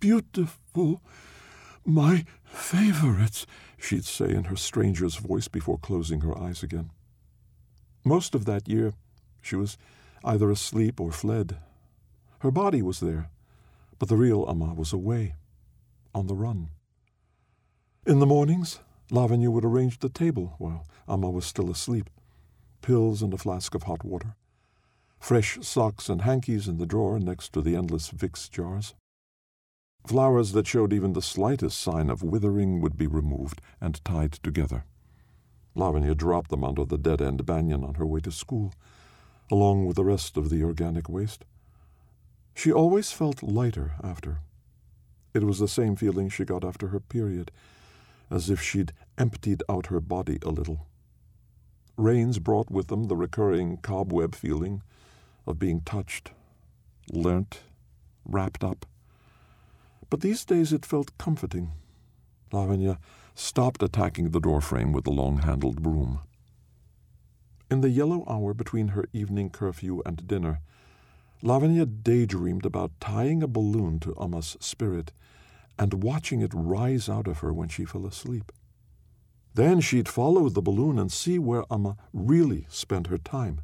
Beautiful, 0.00 1.02
my 1.84 2.24
favorites, 2.46 3.46
she'd 3.78 4.04
say 4.04 4.30
in 4.30 4.44
her 4.44 4.56
stranger's 4.56 5.16
voice 5.16 5.48
before 5.48 5.78
closing 5.78 6.20
her 6.20 6.36
eyes 6.36 6.62
again. 6.62 6.90
Most 8.04 8.34
of 8.34 8.44
that 8.44 8.68
year, 8.68 8.94
she 9.40 9.56
was 9.56 9.76
either 10.24 10.50
asleep 10.50 11.00
or 11.00 11.12
fled. 11.12 11.56
Her 12.40 12.50
body 12.50 12.82
was 12.82 13.00
there, 13.00 13.30
but 13.98 14.08
the 14.08 14.16
real 14.16 14.46
Amma 14.48 14.74
was 14.74 14.92
away, 14.92 15.34
on 16.14 16.26
the 16.26 16.34
run. 16.34 16.68
In 18.06 18.20
the 18.20 18.26
mornings, 18.26 18.80
Lavanya 19.10 19.50
would 19.50 19.64
arrange 19.64 19.98
the 19.98 20.08
table 20.08 20.54
while 20.58 20.86
Amma 21.08 21.30
was 21.30 21.46
still 21.46 21.70
asleep 21.70 22.10
pills 22.82 23.20
and 23.20 23.34
a 23.34 23.38
flask 23.38 23.74
of 23.74 23.82
hot 23.82 24.04
water, 24.04 24.36
fresh 25.18 25.58
socks 25.60 26.08
and 26.08 26.22
hankies 26.22 26.68
in 26.68 26.78
the 26.78 26.86
drawer 26.86 27.18
next 27.18 27.52
to 27.52 27.60
the 27.60 27.74
endless 27.74 28.10
Vicks 28.10 28.48
jars. 28.48 28.94
Flowers 30.06 30.52
that 30.52 30.68
showed 30.68 30.92
even 30.92 31.14
the 31.14 31.22
slightest 31.22 31.80
sign 31.80 32.10
of 32.10 32.22
withering 32.22 32.80
would 32.80 32.96
be 32.96 33.08
removed 33.08 33.60
and 33.80 34.04
tied 34.04 34.32
together. 34.34 34.84
Lavanya 35.74 36.16
dropped 36.16 36.50
them 36.50 36.62
under 36.62 36.84
the 36.84 36.96
dead 36.96 37.20
end 37.20 37.44
banyan 37.44 37.82
on 37.82 37.94
her 37.94 38.06
way 38.06 38.20
to 38.20 38.30
school, 38.30 38.72
along 39.50 39.84
with 39.84 39.96
the 39.96 40.04
rest 40.04 40.36
of 40.36 40.48
the 40.48 40.62
organic 40.62 41.08
waste. 41.08 41.44
She 42.54 42.72
always 42.72 43.10
felt 43.10 43.42
lighter 43.42 43.94
after. 44.02 44.38
It 45.34 45.42
was 45.42 45.58
the 45.58 45.68
same 45.68 45.96
feeling 45.96 46.28
she 46.28 46.44
got 46.44 46.64
after 46.64 46.88
her 46.88 47.00
period, 47.00 47.50
as 48.30 48.48
if 48.48 48.62
she'd 48.62 48.92
emptied 49.18 49.62
out 49.68 49.86
her 49.86 50.00
body 50.00 50.38
a 50.42 50.50
little. 50.50 50.86
Rains 51.96 52.38
brought 52.38 52.70
with 52.70 52.86
them 52.86 53.08
the 53.08 53.16
recurring 53.16 53.78
cobweb 53.78 54.36
feeling 54.36 54.82
of 55.46 55.58
being 55.58 55.80
touched, 55.80 56.30
learnt, 57.10 57.62
wrapped 58.24 58.62
up. 58.62 58.86
But 60.10 60.20
these 60.20 60.44
days 60.44 60.72
it 60.72 60.86
felt 60.86 61.16
comforting. 61.18 61.72
Lavanya 62.52 62.98
stopped 63.34 63.82
attacking 63.82 64.30
the 64.30 64.40
doorframe 64.40 64.92
with 64.92 65.04
the 65.04 65.10
long 65.10 65.38
handled 65.38 65.82
broom. 65.82 66.20
In 67.70 67.80
the 67.80 67.90
yellow 67.90 68.24
hour 68.28 68.54
between 68.54 68.88
her 68.88 69.06
evening 69.12 69.50
curfew 69.50 70.00
and 70.06 70.26
dinner, 70.26 70.60
Lavanya 71.42 71.84
daydreamed 71.84 72.64
about 72.64 72.98
tying 73.00 73.42
a 73.42 73.48
balloon 73.48 73.98
to 74.00 74.14
Amma's 74.18 74.56
spirit 74.60 75.12
and 75.78 76.02
watching 76.02 76.40
it 76.40 76.52
rise 76.54 77.08
out 77.08 77.26
of 77.26 77.40
her 77.40 77.52
when 77.52 77.68
she 77.68 77.84
fell 77.84 78.06
asleep. 78.06 78.52
Then 79.54 79.80
she'd 79.80 80.08
follow 80.08 80.48
the 80.48 80.62
balloon 80.62 80.98
and 80.98 81.10
see 81.10 81.38
where 81.38 81.64
Amma 81.70 81.96
really 82.12 82.66
spent 82.68 83.08
her 83.08 83.18
time. 83.18 83.60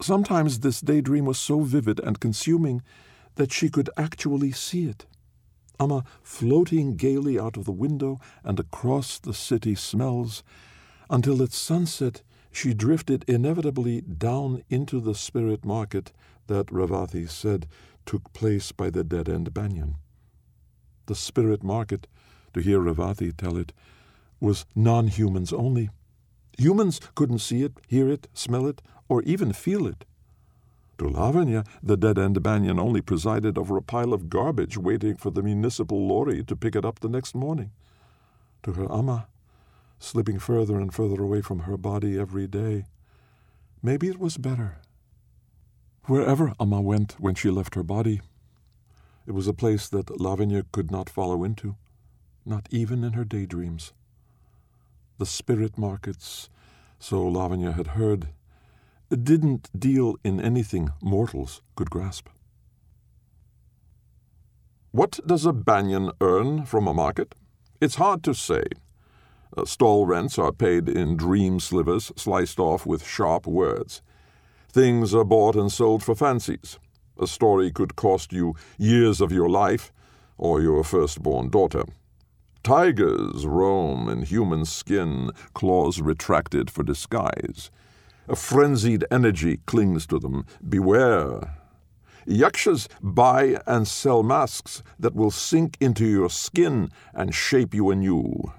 Sometimes 0.00 0.60
this 0.60 0.80
daydream 0.80 1.24
was 1.24 1.38
so 1.38 1.60
vivid 1.60 2.00
and 2.00 2.20
consuming 2.20 2.82
that 3.36 3.52
she 3.52 3.68
could 3.68 3.88
actually 3.96 4.52
see 4.52 4.86
it. 4.86 5.06
Amma 5.78 6.04
floating 6.22 6.96
gaily 6.96 7.38
out 7.38 7.56
of 7.56 7.64
the 7.64 7.72
window 7.72 8.20
and 8.44 8.58
across 8.58 9.18
the 9.18 9.34
city 9.34 9.74
smells, 9.74 10.42
until 11.10 11.42
at 11.42 11.52
sunset 11.52 12.22
she 12.50 12.74
drifted 12.74 13.24
inevitably 13.26 14.02
down 14.02 14.62
into 14.68 15.00
the 15.00 15.14
spirit 15.14 15.64
market 15.64 16.12
that 16.46 16.66
Revathi 16.66 17.28
said 17.28 17.66
took 18.04 18.32
place 18.32 18.72
by 18.72 18.90
the 18.90 19.04
dead 19.04 19.28
end 19.28 19.54
banyan. 19.54 19.96
The 21.06 21.14
spirit 21.14 21.62
market, 21.62 22.06
to 22.52 22.60
hear 22.60 22.78
Revathi 22.78 23.36
tell 23.36 23.56
it, 23.56 23.72
was 24.40 24.66
non 24.74 25.08
humans 25.08 25.52
only. 25.52 25.90
Humans 26.58 27.00
couldn't 27.14 27.38
see 27.38 27.62
it, 27.62 27.72
hear 27.88 28.08
it, 28.08 28.28
smell 28.34 28.66
it, 28.66 28.82
or 29.08 29.22
even 29.22 29.52
feel 29.52 29.86
it. 29.86 30.04
To 31.02 31.08
Lavanya, 31.08 31.66
the 31.82 31.96
dead 31.96 32.16
end 32.16 32.40
banyan 32.44 32.78
only 32.78 33.00
presided 33.00 33.58
over 33.58 33.76
a 33.76 33.82
pile 33.82 34.12
of 34.12 34.30
garbage 34.30 34.78
waiting 34.78 35.16
for 35.16 35.32
the 35.32 35.42
municipal 35.42 36.06
lorry 36.06 36.44
to 36.44 36.54
pick 36.54 36.76
it 36.76 36.84
up 36.84 37.00
the 37.00 37.08
next 37.08 37.34
morning. 37.34 37.72
To 38.62 38.74
her 38.74 38.86
Amma, 38.88 39.26
slipping 39.98 40.38
further 40.38 40.78
and 40.78 40.94
further 40.94 41.20
away 41.20 41.40
from 41.40 41.60
her 41.60 41.76
body 41.76 42.16
every 42.16 42.46
day, 42.46 42.86
maybe 43.82 44.06
it 44.06 44.20
was 44.20 44.36
better. 44.36 44.76
Wherever 46.04 46.54
Amma 46.60 46.80
went 46.80 47.16
when 47.18 47.34
she 47.34 47.50
left 47.50 47.74
her 47.74 47.82
body, 47.82 48.20
it 49.26 49.32
was 49.32 49.48
a 49.48 49.52
place 49.52 49.88
that 49.88 50.06
Lavanya 50.06 50.64
could 50.70 50.92
not 50.92 51.10
follow 51.10 51.42
into, 51.42 51.74
not 52.46 52.68
even 52.70 53.02
in 53.02 53.14
her 53.14 53.24
daydreams. 53.24 53.92
The 55.18 55.26
spirit 55.26 55.76
markets, 55.76 56.48
so 57.00 57.28
Lavanya 57.28 57.74
had 57.74 57.88
heard, 57.88 58.28
didn't 59.16 59.68
deal 59.78 60.16
in 60.24 60.40
anything 60.40 60.90
mortals 61.02 61.62
could 61.76 61.90
grasp. 61.90 62.28
What 64.90 65.20
does 65.26 65.46
a 65.46 65.52
banyan 65.52 66.10
earn 66.20 66.66
from 66.66 66.86
a 66.86 66.94
market? 66.94 67.34
It's 67.80 67.94
hard 67.94 68.22
to 68.24 68.34
say. 68.34 68.64
Uh, 69.56 69.64
stall 69.64 70.06
rents 70.06 70.38
are 70.38 70.52
paid 70.52 70.88
in 70.88 71.16
dream 71.16 71.60
slivers 71.60 72.12
sliced 72.16 72.58
off 72.58 72.86
with 72.86 73.06
sharp 73.06 73.46
words. 73.46 74.02
Things 74.68 75.14
are 75.14 75.24
bought 75.24 75.56
and 75.56 75.70
sold 75.70 76.02
for 76.02 76.14
fancies. 76.14 76.78
A 77.18 77.26
story 77.26 77.70
could 77.70 77.96
cost 77.96 78.32
you 78.32 78.54
years 78.78 79.20
of 79.20 79.32
your 79.32 79.48
life 79.48 79.92
or 80.38 80.60
your 80.62 80.82
firstborn 80.84 81.50
daughter. 81.50 81.84
Tigers 82.62 83.46
roam 83.46 84.08
in 84.08 84.22
human 84.22 84.64
skin, 84.64 85.30
claws 85.52 86.00
retracted 86.00 86.70
for 86.70 86.82
disguise. 86.82 87.70
A 88.28 88.36
frenzied 88.36 89.04
energy 89.10 89.58
clings 89.66 90.06
to 90.06 90.18
them. 90.18 90.46
Beware. 90.68 91.58
Yakshas 92.26 92.88
buy 93.02 93.60
and 93.66 93.86
sell 93.86 94.22
masks 94.22 94.82
that 94.98 95.14
will 95.14 95.30
sink 95.30 95.76
into 95.80 96.06
your 96.06 96.30
skin 96.30 96.90
and 97.12 97.34
shape 97.34 97.74
you 97.74 97.90
anew. 97.90 98.52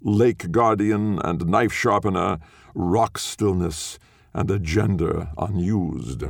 Lake 0.00 0.50
guardian 0.50 1.18
and 1.20 1.46
knife 1.46 1.72
sharpener, 1.72 2.38
rock 2.74 3.18
stillness, 3.18 3.98
and 4.32 4.50
a 4.50 4.58
gender 4.58 5.28
unused. 5.38 6.24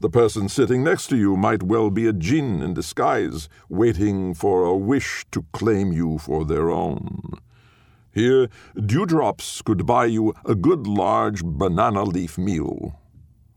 The 0.00 0.08
person 0.08 0.48
sitting 0.48 0.84
next 0.84 1.08
to 1.08 1.16
you 1.16 1.36
might 1.36 1.64
well 1.64 1.90
be 1.90 2.06
a 2.06 2.12
jinn 2.12 2.62
in 2.62 2.72
disguise, 2.72 3.48
waiting 3.68 4.32
for 4.32 4.64
a 4.64 4.76
wish 4.76 5.26
to 5.32 5.44
claim 5.52 5.92
you 5.92 6.18
for 6.18 6.44
their 6.44 6.70
own. 6.70 7.32
Here, 8.12 8.48
dewdrops 8.74 9.62
could 9.62 9.86
buy 9.86 10.06
you 10.06 10.34
a 10.44 10.54
good 10.54 10.86
large 10.86 11.44
banana 11.44 12.04
leaf 12.04 12.38
meal. 12.38 12.98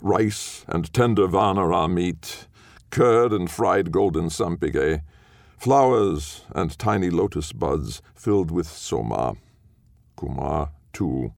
Rice 0.01 0.65
and 0.67 0.91
tender 0.93 1.27
vanara 1.27 1.91
meat, 1.91 2.47
curd 2.89 3.31
and 3.33 3.49
fried 3.49 3.91
golden 3.91 4.29
sampige, 4.29 5.01
flowers 5.57 6.41
and 6.53 6.77
tiny 6.77 7.09
lotus 7.09 7.51
buds 7.51 8.01
filled 8.15 8.51
with 8.51 8.67
soma. 8.67 9.35
Kumar, 10.15 10.71
too, 10.93 11.33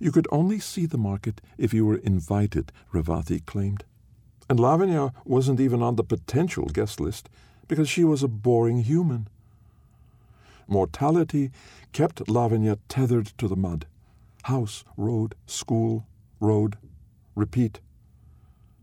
you 0.00 0.10
could 0.10 0.26
only 0.32 0.58
see 0.58 0.86
the 0.86 0.98
market 0.98 1.42
if 1.58 1.74
you 1.74 1.84
were 1.84 1.98
invited, 1.98 2.72
Revathi 2.92 3.44
claimed. 3.44 3.84
And 4.48 4.58
Lavanya 4.58 5.12
wasn't 5.26 5.60
even 5.60 5.82
on 5.82 5.96
the 5.96 6.02
potential 6.02 6.64
guest 6.64 6.98
list 7.00 7.28
because 7.68 7.88
she 7.88 8.02
was 8.02 8.22
a 8.22 8.28
boring 8.28 8.82
human. 8.82 9.28
Mortality 10.70 11.50
kept 11.92 12.26
Lavanya 12.26 12.78
tethered 12.88 13.26
to 13.38 13.48
the 13.48 13.56
mud. 13.56 13.86
House, 14.44 14.84
road, 14.96 15.34
school, 15.46 16.06
road, 16.40 16.78
repeat. 17.34 17.80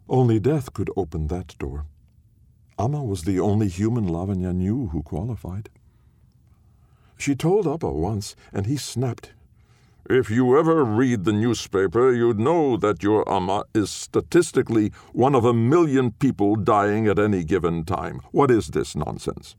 Only 0.08 0.39
death 0.39 0.74
could 0.74 0.91
open 0.96 1.27
that 1.27 1.58
door. 1.58 1.86
Amma 2.77 3.03
was 3.03 3.24
the 3.24 3.40
only 3.40 3.70
human 3.70 4.07
Lavanya 4.07 4.53
knew 4.53 4.88
who 4.90 5.01
qualified. 5.01 5.70
She 7.18 7.33
told 7.33 7.68
Appa 7.68 7.90
once, 7.90 8.35
and 8.53 8.68
he 8.68 8.77
snapped 8.77 9.31
if 10.09 10.29
you 10.29 10.57
ever 10.57 10.85
read 10.85 11.25
the 11.25 11.33
newspaper, 11.33 12.14
you'd 12.14 12.40
know 12.40 12.77
that 12.77 13.03
your 13.03 13.29
Amma 13.29 13.66
is 13.74 13.90
statistically 13.90 14.94
one 15.11 15.35
of 15.35 15.44
a 15.44 15.53
million 15.53 16.11
people 16.11 16.55
dying 16.55 17.07
at 17.07 17.20
any 17.20 17.44
given 17.44 17.83
time. 17.83 18.22
What 18.31 18.50
is 18.50 18.68
this 18.68 18.96
nonsense? 18.96 19.57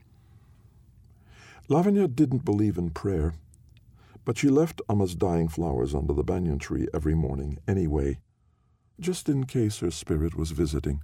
Lavanya 1.68 2.08
didn't 2.12 2.46
believe 2.46 2.78
in 2.78 2.88
prayer, 2.90 3.34
but 4.24 4.38
she 4.38 4.48
left 4.48 4.80
Amma's 4.88 5.14
dying 5.14 5.48
flowers 5.48 5.94
under 5.94 6.14
the 6.14 6.24
banyan 6.24 6.58
tree 6.58 6.88
every 6.94 7.14
morning 7.14 7.58
anyway, 7.68 8.18
just 8.98 9.28
in 9.28 9.44
case 9.44 9.80
her 9.80 9.90
spirit 9.90 10.34
was 10.34 10.52
visiting. 10.52 11.02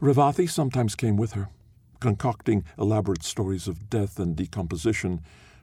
Revathi 0.00 0.48
sometimes 0.48 0.94
came 0.94 1.16
with 1.16 1.32
her, 1.32 1.48
concocting 1.98 2.64
elaborate 2.78 3.24
stories 3.24 3.66
of 3.66 3.90
death 3.90 4.20
and 4.20 4.36
decomposition 4.36 5.20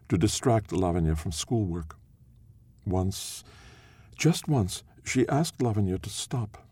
to 0.10 0.18
distract 0.18 0.72
Lavanya 0.72 1.18
from 1.18 1.32
schoolwork. 1.32 1.96
Once, 2.86 3.46
just 4.18 4.50
once, 4.50 4.84
she 5.06 5.28
asked 5.30 5.60
Lavanya 5.60 6.02
to 6.02 6.10
stop. 6.10 6.66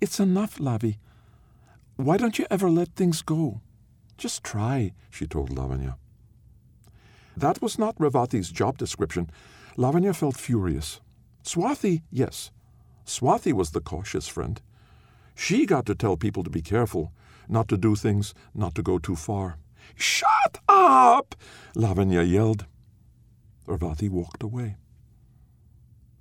It's 0.00 0.18
enough, 0.18 0.58
Lavi. 0.58 0.96
Why 1.94 2.16
don't 2.16 2.38
you 2.38 2.46
ever 2.50 2.68
let 2.68 2.96
things 2.96 3.22
go? 3.22 3.60
Just 4.18 4.42
try, 4.42 4.92
she 5.10 5.26
told 5.26 5.50
Lavanya. 5.50 5.94
That 7.36 7.62
was 7.62 7.78
not 7.78 7.96
Revathi's 7.98 8.50
job 8.50 8.76
description. 8.76 9.30
Lavanya 9.76 10.14
felt 10.14 10.36
furious. 10.36 11.00
Swathi, 11.44 12.02
yes. 12.10 12.50
Swathi 13.06 13.52
was 13.52 13.70
the 13.70 13.80
cautious 13.80 14.26
friend. 14.26 14.60
She 15.36 15.64
got 15.64 15.86
to 15.86 15.94
tell 15.94 16.16
people 16.16 16.42
to 16.42 16.50
be 16.50 16.60
careful, 16.60 17.12
not 17.48 17.68
to 17.68 17.76
do 17.76 17.94
things, 17.94 18.34
not 18.54 18.74
to 18.74 18.82
go 18.82 18.98
too 18.98 19.14
far. 19.14 19.58
Shut 19.94 20.58
up! 20.68 21.36
Lavanya 21.76 22.28
yelled. 22.28 22.66
Revathi 23.68 24.10
walked 24.10 24.42
away. 24.42 24.76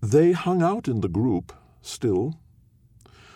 They 0.02 0.34
hung 0.34 0.62
out 0.62 0.88
in 0.88 1.02
the 1.02 1.10
group, 1.10 1.52
still. 1.82 2.36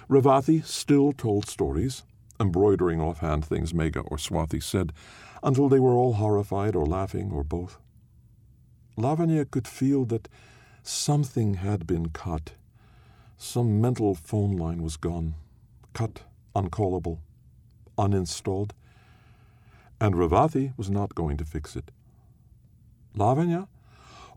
Revathi 0.07 0.63
still 0.63 1.13
told 1.13 1.47
stories, 1.47 2.03
embroidering 2.41 2.99
offhand 2.99 3.45
things 3.45 3.73
Mega 3.73 4.01
or 4.01 4.17
Swathi 4.17 4.61
said, 4.61 4.91
until 5.43 5.69
they 5.69 5.79
were 5.79 5.93
all 5.93 6.13
horrified 6.13 6.75
or 6.75 6.85
laughing 6.85 7.31
or 7.31 7.43
both. 7.43 7.77
Lavanya 8.97 9.49
could 9.49 9.67
feel 9.67 10.05
that 10.05 10.27
something 10.83 11.55
had 11.55 11.87
been 11.87 12.09
cut. 12.09 12.53
Some 13.37 13.79
mental 13.79 14.15
phone 14.15 14.57
line 14.57 14.81
was 14.81 14.97
gone, 14.97 15.35
cut, 15.93 16.21
uncallable, 16.55 17.19
uninstalled, 17.97 18.71
and 19.99 20.15
Revathi 20.15 20.77
was 20.77 20.89
not 20.89 21.15
going 21.15 21.37
to 21.37 21.45
fix 21.45 21.75
it. 21.75 21.91
Lavanya 23.15 23.67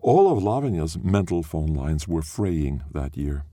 all 0.04 0.30
of 0.30 0.42
Lavanya's 0.42 0.98
mental 0.98 1.42
phone 1.42 1.72
lines 1.72 2.06
were 2.06 2.20
fraying 2.20 2.82
that 2.92 3.16
year. 3.16 3.46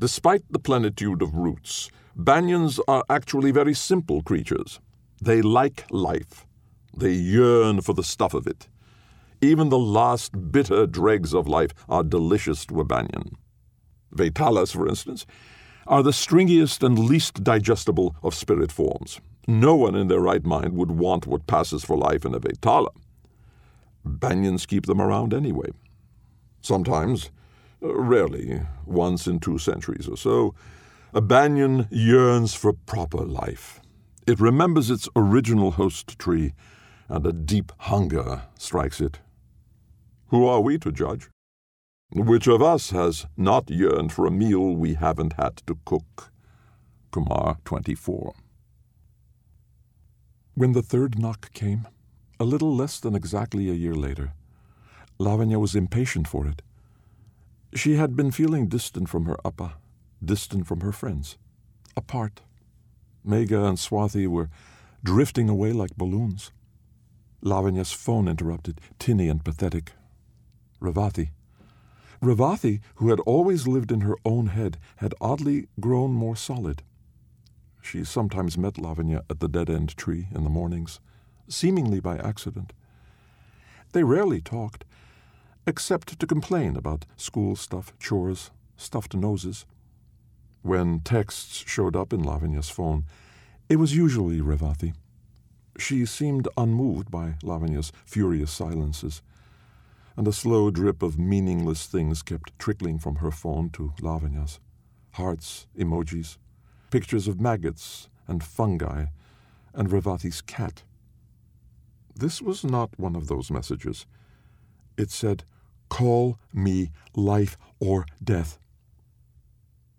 Despite 0.00 0.44
the 0.48 0.60
plenitude 0.60 1.22
of 1.22 1.34
roots, 1.34 1.90
banyans 2.16 2.78
are 2.86 3.04
actually 3.10 3.50
very 3.50 3.74
simple 3.74 4.22
creatures. 4.22 4.78
They 5.20 5.42
like 5.42 5.86
life. 5.90 6.46
They 6.96 7.12
yearn 7.12 7.80
for 7.80 7.94
the 7.94 8.04
stuff 8.04 8.32
of 8.32 8.46
it. 8.46 8.68
Even 9.40 9.68
the 9.68 9.78
last 9.78 10.52
bitter 10.52 10.86
dregs 10.86 11.34
of 11.34 11.48
life 11.48 11.72
are 11.88 12.04
delicious 12.04 12.64
to 12.66 12.80
a 12.80 12.84
banyan. 12.84 13.36
Vetalas, 14.14 14.72
for 14.72 14.88
instance, 14.88 15.26
are 15.88 16.02
the 16.02 16.12
stringiest 16.12 16.84
and 16.84 16.98
least 16.98 17.42
digestible 17.42 18.14
of 18.22 18.34
spirit 18.34 18.70
forms. 18.70 19.20
No 19.48 19.74
one 19.74 19.96
in 19.96 20.06
their 20.06 20.20
right 20.20 20.44
mind 20.44 20.74
would 20.74 20.92
want 20.92 21.26
what 21.26 21.46
passes 21.46 21.84
for 21.84 21.96
life 21.96 22.24
in 22.24 22.34
a 22.34 22.40
Vetala. 22.40 22.90
Banyans 24.06 24.66
keep 24.66 24.86
them 24.86 25.00
around 25.00 25.34
anyway. 25.34 25.70
Sometimes, 26.60 27.30
rarely, 27.80 28.62
once 28.86 29.26
in 29.26 29.40
two 29.40 29.58
centuries 29.58 30.08
or 30.08 30.16
so, 30.16 30.54
a 31.12 31.20
banyan 31.20 31.86
yearns 31.90 32.54
for 32.54 32.72
proper 32.72 33.24
life. 33.24 33.80
It 34.26 34.40
remembers 34.40 34.90
its 34.90 35.08
original 35.16 35.72
host 35.72 36.18
tree, 36.18 36.52
and 37.08 37.26
a 37.26 37.32
deep 37.32 37.72
hunger 37.78 38.42
strikes 38.58 39.00
it. 39.00 39.20
Who 40.26 40.46
are 40.46 40.60
we 40.60 40.78
to 40.78 40.92
judge? 40.92 41.30
Which 42.12 42.46
of 42.46 42.62
us 42.62 42.90
has 42.90 43.26
not 43.36 43.70
yearned 43.70 44.12
for 44.12 44.26
a 44.26 44.30
meal 44.30 44.76
we 44.76 44.94
haven't 44.94 45.34
had 45.34 45.56
to 45.66 45.78
cook? 45.84 46.30
Kumar 47.10 47.58
24. 47.64 48.34
When 50.54 50.72
the 50.72 50.82
third 50.82 51.18
knock 51.18 51.52
came, 51.52 51.86
a 52.40 52.44
little 52.44 52.74
less 52.74 53.00
than 53.00 53.14
exactly 53.14 53.70
a 53.70 53.74
year 53.74 53.94
later, 53.94 54.32
Lavanya 55.18 55.58
was 55.58 55.74
impatient 55.74 56.28
for 56.28 56.46
it. 56.46 56.62
She 57.74 57.94
had 57.94 58.16
been 58.16 58.30
feeling 58.30 58.68
distant 58.68 59.08
from 59.08 59.26
her 59.26 59.38
appa, 59.44 59.74
distant 60.24 60.66
from 60.66 60.80
her 60.80 60.92
friends, 60.92 61.36
apart. 61.96 62.40
Megha 63.26 63.68
and 63.68 63.78
Swathi 63.78 64.26
were 64.26 64.48
drifting 65.04 65.48
away 65.48 65.72
like 65.72 65.96
balloons. 65.96 66.50
Lavanya's 67.42 67.92
phone 67.92 68.26
interrupted, 68.26 68.80
tinny 68.98 69.28
and 69.28 69.44
pathetic. 69.44 69.92
Revathi. 70.80 71.30
Revathi, 72.22 72.80
who 72.96 73.10
had 73.10 73.20
always 73.20 73.68
lived 73.68 73.92
in 73.92 74.00
her 74.00 74.16
own 74.24 74.48
head, 74.48 74.78
had 74.96 75.14
oddly 75.20 75.68
grown 75.78 76.12
more 76.12 76.36
solid. 76.36 76.82
She 77.80 78.02
sometimes 78.02 78.58
met 78.58 78.74
Lavanya 78.74 79.22
at 79.30 79.40
the 79.40 79.48
dead 79.48 79.70
end 79.70 79.96
tree 79.96 80.28
in 80.34 80.42
the 80.42 80.50
mornings, 80.50 81.00
seemingly 81.48 82.00
by 82.00 82.18
accident. 82.18 82.72
They 83.92 84.02
rarely 84.02 84.40
talked, 84.40 84.84
except 85.68 86.18
to 86.18 86.26
complain 86.26 86.76
about 86.76 87.04
school 87.16 87.54
stuff, 87.54 87.92
chores, 87.98 88.50
stuffed 88.78 89.14
noses. 89.14 89.66
When 90.62 91.00
texts 91.00 91.62
showed 91.66 91.94
up 91.94 92.10
in 92.14 92.22
Lavanya's 92.22 92.70
phone, 92.70 93.04
it 93.68 93.76
was 93.76 93.94
usually 93.94 94.40
Revathi. 94.40 94.94
She 95.78 96.06
seemed 96.06 96.48
unmoved 96.56 97.10
by 97.10 97.34
Lavanya's 97.42 97.92
furious 98.06 98.50
silences, 98.50 99.20
and 100.16 100.26
a 100.26 100.32
slow 100.32 100.70
drip 100.70 101.02
of 101.02 101.18
meaningless 101.18 101.84
things 101.86 102.22
kept 102.22 102.58
trickling 102.58 102.98
from 102.98 103.16
her 103.16 103.30
phone 103.30 103.68
to 103.70 103.92
Lavanya's 104.00 104.58
hearts, 105.12 105.66
emojis, 105.78 106.38
pictures 106.90 107.28
of 107.28 107.42
maggots 107.42 108.08
and 108.26 108.42
fungi, 108.42 109.04
and 109.74 109.90
Revathi's 109.90 110.40
cat. 110.40 110.82
This 112.16 112.40
was 112.40 112.64
not 112.64 112.98
one 112.98 113.14
of 113.14 113.28
those 113.28 113.50
messages. 113.50 114.06
It 114.96 115.10
said, 115.10 115.44
Call 115.88 116.38
me 116.52 116.90
life 117.14 117.56
or 117.80 118.06
death. 118.22 118.58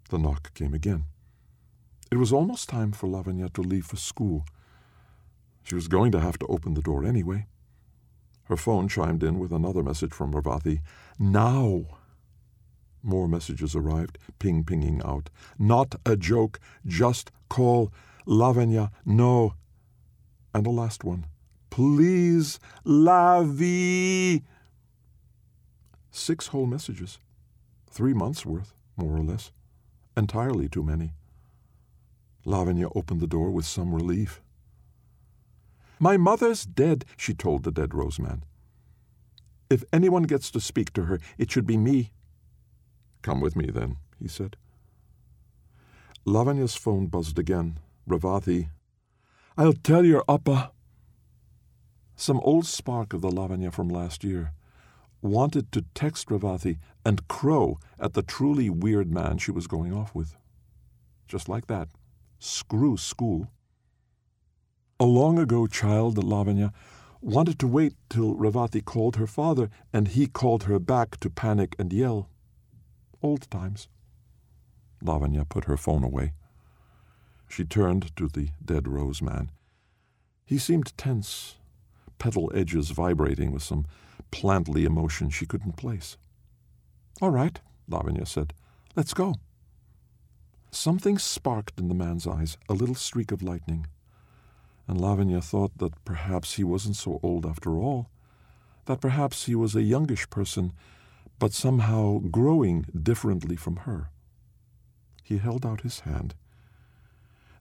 The 0.10 0.18
knock 0.18 0.54
came 0.54 0.74
again. 0.74 1.06
It 2.12 2.18
was 2.18 2.34
almost 2.34 2.70
time 2.70 2.92
for 2.92 3.08
Lavanya 3.08 3.54
to 3.54 3.62
leave 3.62 3.86
for 3.86 3.98
school. 3.98 4.46
She 5.64 5.76
was 5.76 5.88
going 5.88 6.12
to 6.14 6.20
have 6.20 6.40
to 6.40 6.48
open 6.48 6.74
the 6.74 6.82
door 6.82 7.06
anyway. 7.06 7.46
Her 8.46 8.58
phone 8.58 8.88
chimed 8.88 9.22
in 9.22 9.38
with 9.38 9.52
another 9.52 9.84
message 9.84 10.12
from 10.12 10.34
Revathi. 10.34 10.80
Now! 11.20 11.86
More 13.04 13.28
messages 13.28 13.76
arrived, 13.76 14.18
ping 14.40 14.64
pinging 14.64 15.02
out. 15.06 15.30
Not 15.60 15.96
a 16.06 16.18
joke, 16.18 16.60
just 16.86 17.32
call. 17.48 17.94
Lavanya, 18.26 18.92
no. 19.06 19.54
And 20.54 20.66
a 20.66 20.72
last 20.72 21.04
one. 21.04 21.28
Please, 21.70 22.60
Lavi! 22.86 24.42
Six 26.20 26.48
whole 26.48 26.66
messages. 26.66 27.18
Three 27.90 28.14
months' 28.14 28.46
worth, 28.46 28.74
more 28.98 29.16
or 29.16 29.24
less. 29.24 29.54
Entirely 30.18 30.68
too 30.68 30.84
many. 30.84 31.14
Lavanya 32.46 32.92
opened 32.94 33.22
the 33.22 33.26
door 33.26 33.52
with 33.52 33.66
some 33.66 33.96
relief. 33.96 34.42
My 35.98 36.18
mother's 36.18 36.66
dead, 36.66 37.06
she 37.16 37.34
told 37.34 37.64
the 37.64 37.72
dead 37.72 37.96
rose 37.96 38.20
man. 38.20 38.44
If 39.70 39.86
anyone 39.94 40.24
gets 40.24 40.52
to 40.52 40.60
speak 40.60 40.92
to 40.94 41.04
her, 41.06 41.20
it 41.38 41.50
should 41.50 41.66
be 41.66 41.78
me. 41.78 42.12
Come 43.22 43.40
with 43.40 43.56
me, 43.56 43.68
then, 43.72 43.96
he 44.20 44.28
said. 44.28 44.58
Lavanya's 46.28 46.76
phone 46.76 47.08
buzzed 47.08 47.40
again. 47.40 47.80
Revathi. 48.08 48.68
I'll 49.58 49.72
tell 49.72 50.04
your 50.04 50.26
Appa. 50.28 50.74
Some 52.18 52.42
old 52.42 52.66
spark 52.66 53.14
of 53.14 53.22
the 53.22 53.32
Lavanya 53.32 53.72
from 53.74 53.88
last 53.88 54.26
year 54.26 54.52
wanted 55.22 55.72
to 55.72 55.86
text 55.94 56.30
Revathi 56.30 56.78
and 57.06 57.28
crow 57.28 57.78
at 58.00 58.14
the 58.14 58.22
truly 58.22 58.70
weird 58.70 59.12
man 59.12 59.38
she 59.38 59.52
was 59.52 59.68
going 59.68 59.94
off 59.94 60.16
with. 60.16 60.36
Just 61.28 61.50
like 61.50 61.68
that. 61.68 61.90
Screw 62.40 62.98
school. 62.98 63.52
A 65.00 65.06
long 65.06 65.38
ago 65.40 65.68
child, 65.68 66.18
Lavanya, 66.18 66.72
wanted 67.22 67.60
to 67.60 67.68
wait 67.68 67.94
till 68.10 68.36
Revathi 68.36 68.84
called 68.84 69.18
her 69.18 69.28
father, 69.28 69.70
and 69.94 70.10
he 70.10 70.28
called 70.28 70.64
her 70.64 70.80
back 70.80 71.20
to 71.20 71.30
panic 71.30 71.76
and 71.78 71.92
yell. 71.92 72.30
Old 73.22 73.50
times. 73.52 73.88
Lavanya 75.04 75.48
put 75.48 75.66
her 75.66 75.78
phone 75.78 76.04
away. 76.04 76.34
She 77.48 77.66
turned 77.66 78.16
to 78.16 78.28
the 78.28 78.50
dead 78.64 78.88
rose 78.88 79.22
man. 79.22 79.52
He 80.46 80.58
seemed 80.58 80.98
tense, 80.98 81.56
petal 82.18 82.52
edges 82.54 82.90
vibrating 82.92 83.52
with 83.52 83.64
some 83.64 83.86
plantly 84.32 84.86
emotion 84.86 85.30
she 85.30 85.46
couldn't 85.46 85.78
place. 85.78 86.18
All 87.22 87.32
right, 87.32 87.60
Lavanya 87.90 88.28
said. 88.28 88.54
Let's 88.96 89.14
go. 89.14 89.36
Something 90.72 91.18
sparked 91.18 91.80
in 91.80 91.88
the 91.88 91.96
man's 91.96 92.28
eyes, 92.28 92.58
a 92.68 92.74
little 92.74 92.96
streak 92.96 93.32
of 93.32 93.42
lightning. 93.42 93.88
And 94.88 95.00
Lavanya 95.00 95.44
thought 95.44 95.78
that 95.78 96.04
perhaps 96.06 96.56
he 96.56 96.64
wasn't 96.64 96.96
so 96.96 97.20
old 97.24 97.46
after 97.46 97.78
all, 97.78 98.10
that 98.86 99.02
perhaps 99.02 99.46
he 99.46 99.56
was 99.56 99.76
a 99.76 99.84
youngish 99.84 100.30
person, 100.30 100.74
but 101.38 101.54
somehow 101.54 102.20
growing 102.20 102.86
differently 103.04 103.56
from 103.56 103.78
her. 103.78 104.10
He 105.24 105.38
held 105.38 105.66
out 105.66 105.82
his 105.82 106.02
hand. 106.02 106.36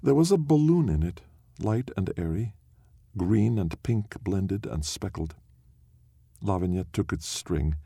There 0.02 0.14
was 0.14 0.30
a 0.30 0.38
balloon 0.38 0.88
in 0.88 1.02
it, 1.02 1.20
light 1.58 1.90
and 1.96 2.10
airy, 2.16 2.54
green 3.16 3.58
and 3.58 3.82
pink 3.82 4.22
blended 4.22 4.64
and 4.64 4.84
speckled. 4.84 5.34
Lavanya 6.42 6.86
took 6.92 7.12
its 7.12 7.26
string 7.26 7.76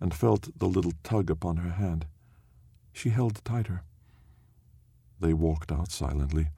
and 0.00 0.12
felt 0.12 0.58
the 0.58 0.66
little 0.66 0.92
tug 1.02 1.30
upon 1.30 1.58
her 1.58 1.70
hand. 1.70 2.06
She 2.92 3.10
held 3.10 3.44
tighter. 3.44 3.82
They 5.20 5.32
walked 5.32 5.70
out 5.70 5.92
silently. 5.92 6.48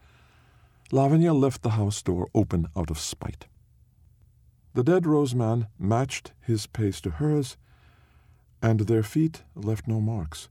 Lavanya 0.90 1.38
left 1.38 1.62
the 1.62 1.70
house 1.70 2.00
door 2.02 2.28
open 2.34 2.68
out 2.76 2.90
of 2.90 2.98
spite. 2.98 3.46
The 4.72 4.82
dead 4.82 5.06
rose 5.06 5.34
man 5.34 5.68
matched 5.78 6.32
his 6.40 6.66
pace 6.66 7.00
to 7.02 7.10
hers, 7.10 7.56
and 8.62 8.80
their 8.80 9.02
feet 9.02 9.42
left 9.54 9.86
no 9.86 10.00
marks. 10.00 10.48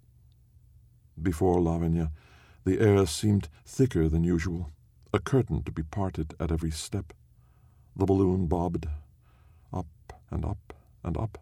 Before 1.21 1.59
Lavanya, 1.59 2.11
the 2.63 2.79
air 2.79 3.05
seemed 3.05 3.49
thicker 3.65 4.07
than 4.07 4.23
usual, 4.23 4.69
a 5.11 5.19
curtain 5.19 5.63
to 5.63 5.71
be 5.71 5.83
parted 5.83 6.35
at 6.39 6.51
every 6.51 6.71
step. 6.71 7.13
The 7.95 8.05
balloon 8.05 8.47
bobbed 8.47 8.87
up 9.73 9.87
and 10.31 10.45
up 10.45 10.73
and 11.03 11.17
up. 11.17 11.37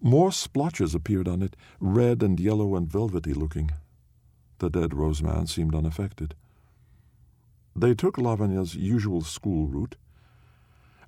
More 0.00 0.30
splotches 0.30 0.94
appeared 0.94 1.28
on 1.28 1.42
it, 1.42 1.56
red 1.80 2.22
and 2.22 2.38
yellow 2.38 2.76
and 2.76 2.90
velvety 2.90 3.34
looking. 3.34 3.70
The 4.58 4.70
dead 4.70 4.94
rose 4.94 5.22
man 5.22 5.46
seemed 5.46 5.74
unaffected. 5.74 6.34
They 7.74 7.94
took 7.94 8.16
Lavanya's 8.16 8.74
usual 8.74 9.22
school 9.22 9.66
route. 9.66 9.96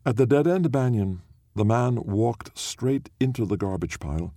At 0.06 0.16
the 0.16 0.26
dead 0.26 0.46
end 0.46 0.70
banyan, 0.70 1.22
the 1.54 1.64
man 1.64 1.96
walked 1.96 2.56
straight 2.56 3.10
into 3.18 3.44
the 3.44 3.56
garbage 3.56 3.98
pile. 3.98 4.34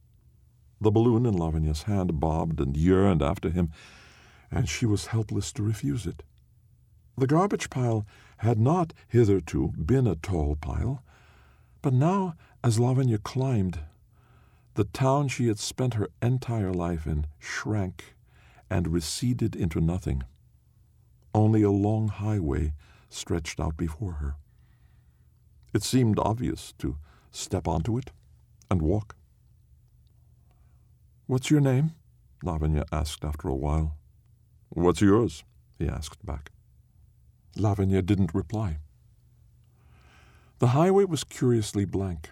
The 0.81 0.91
balloon 0.91 1.25
in 1.25 1.35
Lavanya's 1.35 1.83
hand 1.83 2.19
bobbed 2.19 2.59
and 2.59 2.75
yearned 2.75 3.21
after 3.21 3.49
him, 3.49 3.71
and 4.51 4.67
she 4.67 4.85
was 4.85 5.07
helpless 5.07 5.51
to 5.53 5.63
refuse 5.63 6.05
it. 6.05 6.23
The 7.17 7.27
garbage 7.27 7.69
pile 7.69 8.05
had 8.37 8.59
not 8.59 8.93
hitherto 9.07 9.73
been 9.77 10.07
a 10.07 10.15
tall 10.15 10.55
pile, 10.55 11.03
but 11.83 11.93
now, 11.93 12.33
as 12.63 12.79
Lavanya 12.79 13.21
climbed, 13.21 13.79
the 14.75 14.85
town 14.85 15.27
she 15.27 15.47
had 15.47 15.59
spent 15.59 15.95
her 15.95 16.07
entire 16.21 16.73
life 16.73 17.05
in 17.05 17.27
shrank 17.37 18.15
and 18.69 18.87
receded 18.87 19.53
into 19.53 19.81
nothing. 19.81 20.23
Only 21.35 21.61
a 21.61 21.69
long 21.69 22.07
highway 22.07 22.73
stretched 23.09 23.59
out 23.59 23.75
before 23.75 24.13
her. 24.13 24.35
It 25.73 25.83
seemed 25.83 26.17
obvious 26.19 26.73
to 26.79 26.97
step 27.31 27.67
onto 27.67 27.97
it 27.97 28.11
and 28.71 28.81
walk. 28.81 29.15
What's 31.27 31.51
your 31.51 31.61
name? 31.61 31.91
Lavanya 32.45 32.85
asked 32.93 33.25
after 33.25 33.49
a 33.49 33.55
while. 33.55 33.97
What's 34.69 35.01
yours? 35.01 35.43
he 35.77 35.89
asked 35.89 36.25
back. 36.25 36.51
Lavanya 37.57 38.05
didn't 38.05 38.33
reply. 38.33 38.77
The 40.59 40.67
highway 40.67 41.05
was 41.05 41.23
curiously 41.23 41.85
blank. 41.85 42.29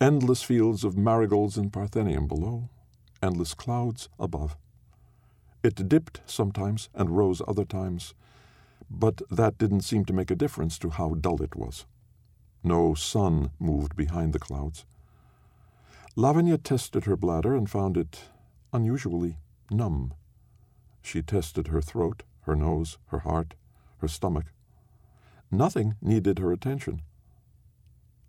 Endless 0.00 0.42
fields 0.42 0.84
of 0.84 0.96
marigolds 0.96 1.56
and 1.56 1.72
parthenium 1.72 2.28
below, 2.28 2.68
endless 3.22 3.54
clouds 3.54 4.08
above. 4.18 4.56
It 5.62 5.88
dipped 5.88 6.20
sometimes 6.26 6.88
and 6.94 7.16
rose 7.16 7.40
other 7.48 7.64
times, 7.64 8.12
but 8.90 9.22
that 9.30 9.56
didn't 9.56 9.80
seem 9.80 10.04
to 10.04 10.12
make 10.12 10.30
a 10.30 10.36
difference 10.36 10.78
to 10.80 10.90
how 10.90 11.14
dull 11.14 11.42
it 11.42 11.56
was. 11.56 11.86
No 12.62 12.94
sun 12.94 13.50
moved 13.58 13.96
behind 13.96 14.32
the 14.32 14.38
clouds. 14.38 14.84
Lavanya 16.16 16.62
tested 16.62 17.04
her 17.04 17.16
bladder 17.16 17.56
and 17.56 17.68
found 17.68 17.96
it 17.96 18.24
unusually 18.72 19.38
numb. 19.70 20.12
She 21.02 21.22
tested 21.22 21.68
her 21.68 21.80
throat, 21.80 22.22
her 22.42 22.54
nose, 22.54 22.98
her 23.06 23.20
heart, 23.20 23.54
her 23.98 24.08
stomach. 24.08 24.46
Nothing 25.50 25.96
needed 26.02 26.38
her 26.38 26.52
attention. 26.52 27.02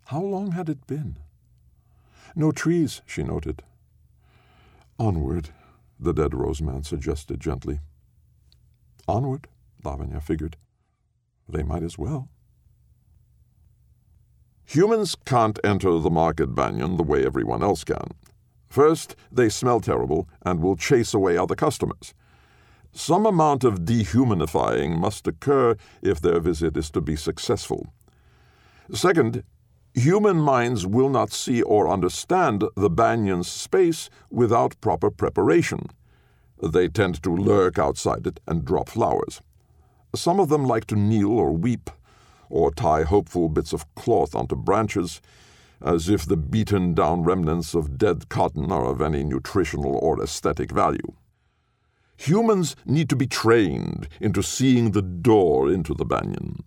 How 0.06 0.20
long 0.20 0.52
had 0.52 0.68
it 0.68 0.86
been? 0.86 1.16
No 2.36 2.52
trees, 2.52 3.02
she 3.06 3.24
noted. 3.24 3.64
Onward, 5.00 5.48
the 5.98 6.12
dead 6.12 6.32
rose 6.32 6.62
man 6.62 6.84
suggested 6.84 7.40
gently. 7.40 7.80
Onward, 9.08 9.48
Lavanya 9.82 10.22
figured. 10.22 10.56
They 11.48 11.64
might 11.64 11.82
as 11.82 11.98
well. 11.98 12.28
Humans 14.66 15.16
can't 15.24 15.58
enter 15.64 15.98
the 15.98 16.10
market 16.10 16.54
banyan 16.54 16.96
the 16.96 17.02
way 17.02 17.26
everyone 17.26 17.64
else 17.64 17.82
can. 17.82 18.12
First, 18.68 19.16
they 19.32 19.48
smell 19.48 19.80
terrible 19.80 20.28
and 20.42 20.60
will 20.60 20.76
chase 20.76 21.14
away 21.14 21.36
other 21.36 21.56
customers. 21.56 22.14
Some 22.92 23.26
amount 23.26 23.64
of 23.64 23.80
dehumanifying 23.80 24.98
must 24.98 25.26
occur 25.26 25.76
if 26.00 26.20
their 26.20 26.38
visit 26.38 26.76
is 26.76 26.90
to 26.90 27.00
be 27.00 27.16
successful. 27.16 27.92
Second, 28.92 29.42
human 29.96 30.36
minds 30.36 30.86
will 30.86 31.08
not 31.08 31.32
see 31.32 31.62
or 31.62 31.88
understand 31.88 32.62
the 32.76 32.90
banyan's 32.90 33.48
space 33.48 34.10
without 34.30 34.80
proper 34.82 35.10
preparation. 35.10 35.86
They 36.62 36.88
tend 36.88 37.22
to 37.22 37.34
lurk 37.34 37.78
outside 37.78 38.26
it 38.26 38.38
and 38.46 38.64
drop 38.64 38.90
flowers. 38.90 39.40
Some 40.14 40.38
of 40.38 40.50
them 40.50 40.64
like 40.64 40.86
to 40.88 40.96
kneel 40.96 41.32
or 41.32 41.50
weep, 41.50 41.90
or 42.50 42.70
tie 42.70 43.02
hopeful 43.02 43.48
bits 43.48 43.72
of 43.72 43.92
cloth 43.94 44.34
onto 44.34 44.54
branches, 44.54 45.20
as 45.82 46.08
if 46.08 46.26
the 46.26 46.36
beaten 46.36 46.94
down 46.94 47.22
remnants 47.22 47.74
of 47.74 47.98
dead 47.98 48.28
cotton 48.28 48.70
are 48.70 48.84
of 48.84 49.00
any 49.00 49.24
nutritional 49.24 49.96
or 49.96 50.22
aesthetic 50.22 50.70
value. 50.70 51.12
Humans 52.18 52.76
need 52.84 53.08
to 53.10 53.16
be 53.16 53.26
trained 53.26 54.08
into 54.20 54.42
seeing 54.42 54.92
the 54.92 55.02
door 55.02 55.70
into 55.70 55.94
the 55.94 56.04
banyan. 56.04 56.64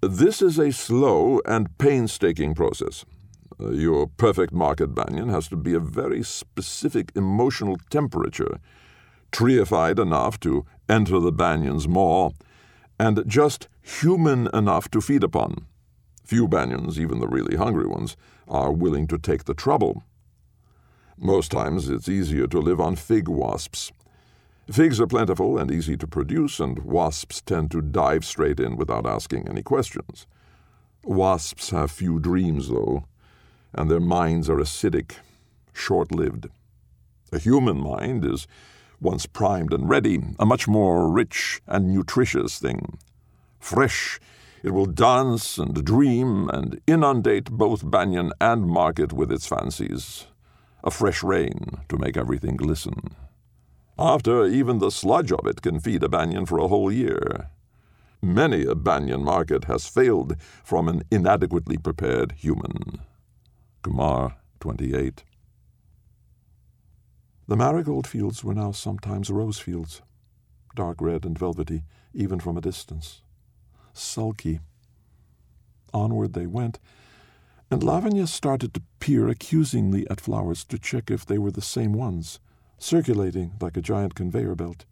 This 0.00 0.40
is 0.42 0.60
a 0.60 0.70
slow 0.70 1.40
and 1.44 1.76
painstaking 1.76 2.54
process. 2.54 3.04
Uh, 3.60 3.70
your 3.70 4.06
perfect 4.06 4.52
market 4.52 4.94
banyan 4.94 5.28
has 5.28 5.48
to 5.48 5.56
be 5.56 5.74
a 5.74 5.80
very 5.80 6.22
specific 6.22 7.10
emotional 7.16 7.76
temperature, 7.90 8.60
treeified 9.32 9.98
enough 9.98 10.38
to 10.40 10.64
enter 10.88 11.18
the 11.18 11.32
banyan's 11.32 11.88
maw, 11.88 12.30
and 13.00 13.24
just 13.26 13.66
human 13.82 14.48
enough 14.54 14.88
to 14.92 15.00
feed 15.00 15.24
upon. 15.24 15.66
Few 16.22 16.46
banyans, 16.46 16.96
even 16.96 17.18
the 17.18 17.26
really 17.26 17.56
hungry 17.56 17.88
ones, 17.88 18.16
are 18.46 18.70
willing 18.70 19.08
to 19.08 19.18
take 19.18 19.46
the 19.46 19.54
trouble. 19.54 20.04
Most 21.16 21.50
times 21.50 21.88
it's 21.88 22.08
easier 22.08 22.46
to 22.46 22.60
live 22.60 22.80
on 22.80 22.94
fig 22.94 23.26
wasps 23.26 23.90
Figs 24.70 25.00
are 25.00 25.06
plentiful 25.06 25.56
and 25.56 25.70
easy 25.70 25.96
to 25.96 26.06
produce, 26.06 26.60
and 26.60 26.80
wasps 26.80 27.40
tend 27.40 27.70
to 27.70 27.80
dive 27.80 28.22
straight 28.22 28.60
in 28.60 28.76
without 28.76 29.06
asking 29.06 29.48
any 29.48 29.62
questions. 29.62 30.26
Wasps 31.02 31.70
have 31.70 31.90
few 31.90 32.20
dreams, 32.20 32.68
though, 32.68 33.04
and 33.72 33.90
their 33.90 34.00
minds 34.00 34.50
are 34.50 34.58
acidic, 34.58 35.12
short 35.72 36.12
lived. 36.12 36.48
A 37.32 37.38
human 37.38 37.80
mind 37.80 38.26
is, 38.26 38.46
once 39.00 39.24
primed 39.24 39.72
and 39.72 39.88
ready, 39.88 40.20
a 40.38 40.44
much 40.44 40.68
more 40.68 41.10
rich 41.10 41.62
and 41.66 41.94
nutritious 41.94 42.58
thing. 42.58 42.98
Fresh, 43.58 44.20
it 44.62 44.72
will 44.72 44.86
dance 44.86 45.56
and 45.56 45.82
dream 45.82 46.50
and 46.50 46.78
inundate 46.86 47.50
both 47.50 47.90
banyan 47.90 48.32
and 48.38 48.66
market 48.66 49.14
with 49.14 49.32
its 49.32 49.46
fancies. 49.46 50.26
A 50.84 50.90
fresh 50.90 51.22
rain 51.22 51.78
to 51.88 51.96
make 51.96 52.18
everything 52.18 52.56
glisten. 52.56 53.14
After, 53.98 54.46
even 54.46 54.78
the 54.78 54.90
sludge 54.90 55.32
of 55.32 55.44
it 55.46 55.60
can 55.60 55.80
feed 55.80 56.04
a 56.04 56.08
banyan 56.08 56.46
for 56.46 56.58
a 56.58 56.68
whole 56.68 56.92
year. 56.92 57.50
Many 58.22 58.64
a 58.64 58.76
banyan 58.76 59.24
market 59.24 59.64
has 59.64 59.88
failed 59.88 60.36
from 60.62 60.88
an 60.88 61.02
inadequately 61.10 61.78
prepared 61.78 62.32
human. 62.32 63.00
Kumar 63.82 64.36
28. 64.60 65.24
The 67.48 67.56
marigold 67.56 68.06
fields 68.06 68.44
were 68.44 68.54
now 68.54 68.70
sometimes 68.70 69.30
rose 69.30 69.58
fields, 69.58 70.02
dark 70.76 71.00
red 71.00 71.24
and 71.24 71.36
velvety, 71.36 71.82
even 72.14 72.38
from 72.38 72.56
a 72.56 72.60
distance. 72.60 73.22
Sulky. 73.92 74.60
Onward 75.92 76.34
they 76.34 76.46
went, 76.46 76.78
and 77.68 77.82
Lavanya 77.82 78.28
started 78.28 78.74
to 78.74 78.82
peer 79.00 79.28
accusingly 79.28 80.08
at 80.08 80.20
flowers 80.20 80.62
to 80.64 80.78
check 80.78 81.10
if 81.10 81.26
they 81.26 81.38
were 81.38 81.50
the 81.50 81.62
same 81.62 81.92
ones 81.92 82.38
circulating 82.78 83.52
like 83.60 83.76
a 83.76 83.82
giant 83.82 84.14
conveyor 84.14 84.54
belt. 84.54 84.84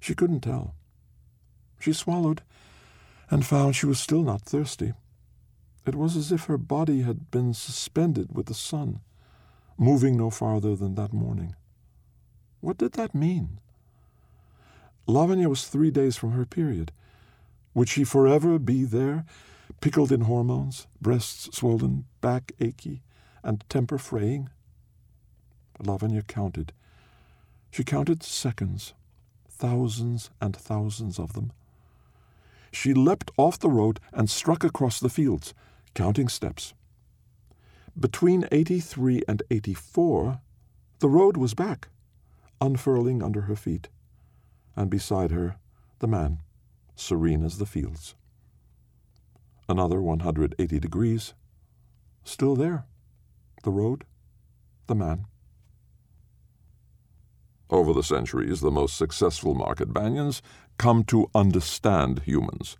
She 0.00 0.14
couldn't 0.14 0.40
tell. 0.40 0.74
She 1.80 1.92
swallowed 1.92 2.42
and 3.30 3.44
found 3.44 3.76
she 3.76 3.86
was 3.86 4.00
still 4.00 4.22
not 4.22 4.42
thirsty. 4.42 4.94
It 5.86 5.94
was 5.94 6.16
as 6.16 6.32
if 6.32 6.44
her 6.44 6.58
body 6.58 7.02
had 7.02 7.30
been 7.30 7.54
suspended 7.54 8.34
with 8.34 8.46
the 8.46 8.54
sun, 8.54 9.00
moving 9.76 10.16
no 10.16 10.30
farther 10.30 10.76
than 10.76 10.94
that 10.94 11.12
morning. 11.12 11.54
What 12.60 12.78
did 12.78 12.92
that 12.92 13.14
mean? 13.14 13.60
Lavanya 15.06 15.48
was 15.48 15.66
three 15.66 15.90
days 15.90 16.16
from 16.16 16.32
her 16.32 16.44
period. 16.44 16.92
Would 17.74 17.88
she 17.88 18.04
forever 18.04 18.58
be 18.58 18.84
there, 18.84 19.24
pickled 19.80 20.12
in 20.12 20.22
hormones, 20.22 20.86
breasts 21.00 21.56
swollen, 21.56 22.04
back 22.20 22.52
achy, 22.60 23.02
and 23.42 23.64
temper 23.68 23.98
fraying? 23.98 24.50
Lavanya 25.82 26.26
counted 26.26 26.72
she 27.70 27.84
counted 27.84 28.22
seconds, 28.22 28.94
thousands 29.48 30.30
and 30.40 30.56
thousands 30.56 31.18
of 31.18 31.32
them. 31.32 31.52
She 32.72 32.94
leapt 32.94 33.30
off 33.36 33.58
the 33.58 33.70
road 33.70 34.00
and 34.12 34.28
struck 34.28 34.64
across 34.64 35.00
the 35.00 35.08
fields, 35.08 35.54
counting 35.94 36.28
steps. 36.28 36.74
Between 37.98 38.46
83 38.52 39.22
and 39.26 39.42
84, 39.50 40.40
the 41.00 41.08
road 41.08 41.36
was 41.36 41.54
back, 41.54 41.88
unfurling 42.60 43.22
under 43.22 43.42
her 43.42 43.56
feet, 43.56 43.88
and 44.76 44.90
beside 44.90 45.30
her, 45.30 45.56
the 45.98 46.06
man, 46.06 46.38
serene 46.94 47.44
as 47.44 47.58
the 47.58 47.66
fields. 47.66 48.14
Another 49.68 50.00
180 50.00 50.78
degrees, 50.78 51.34
still 52.24 52.54
there, 52.54 52.84
the 53.64 53.70
road, 53.70 54.04
the 54.86 54.94
man. 54.94 55.26
Over 57.70 57.92
the 57.92 58.02
centuries, 58.02 58.60
the 58.60 58.70
most 58.70 58.96
successful 58.96 59.54
market 59.54 59.92
banyans 59.92 60.40
come 60.78 61.04
to 61.04 61.30
understand 61.34 62.22
humans. 62.24 62.76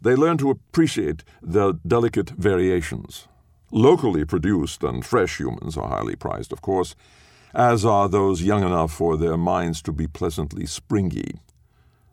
They 0.00 0.14
learn 0.14 0.38
to 0.38 0.50
appreciate 0.50 1.24
their 1.42 1.72
delicate 1.72 2.30
variations. 2.30 3.28
Locally 3.70 4.24
produced 4.24 4.82
and 4.84 5.04
fresh 5.04 5.40
humans 5.40 5.76
are 5.76 5.88
highly 5.88 6.14
prized, 6.14 6.52
of 6.52 6.60
course, 6.60 6.94
as 7.54 7.84
are 7.84 8.08
those 8.08 8.42
young 8.42 8.62
enough 8.62 8.92
for 8.92 9.16
their 9.16 9.36
minds 9.36 9.82
to 9.82 9.92
be 9.92 10.06
pleasantly 10.06 10.66
springy. 10.66 11.40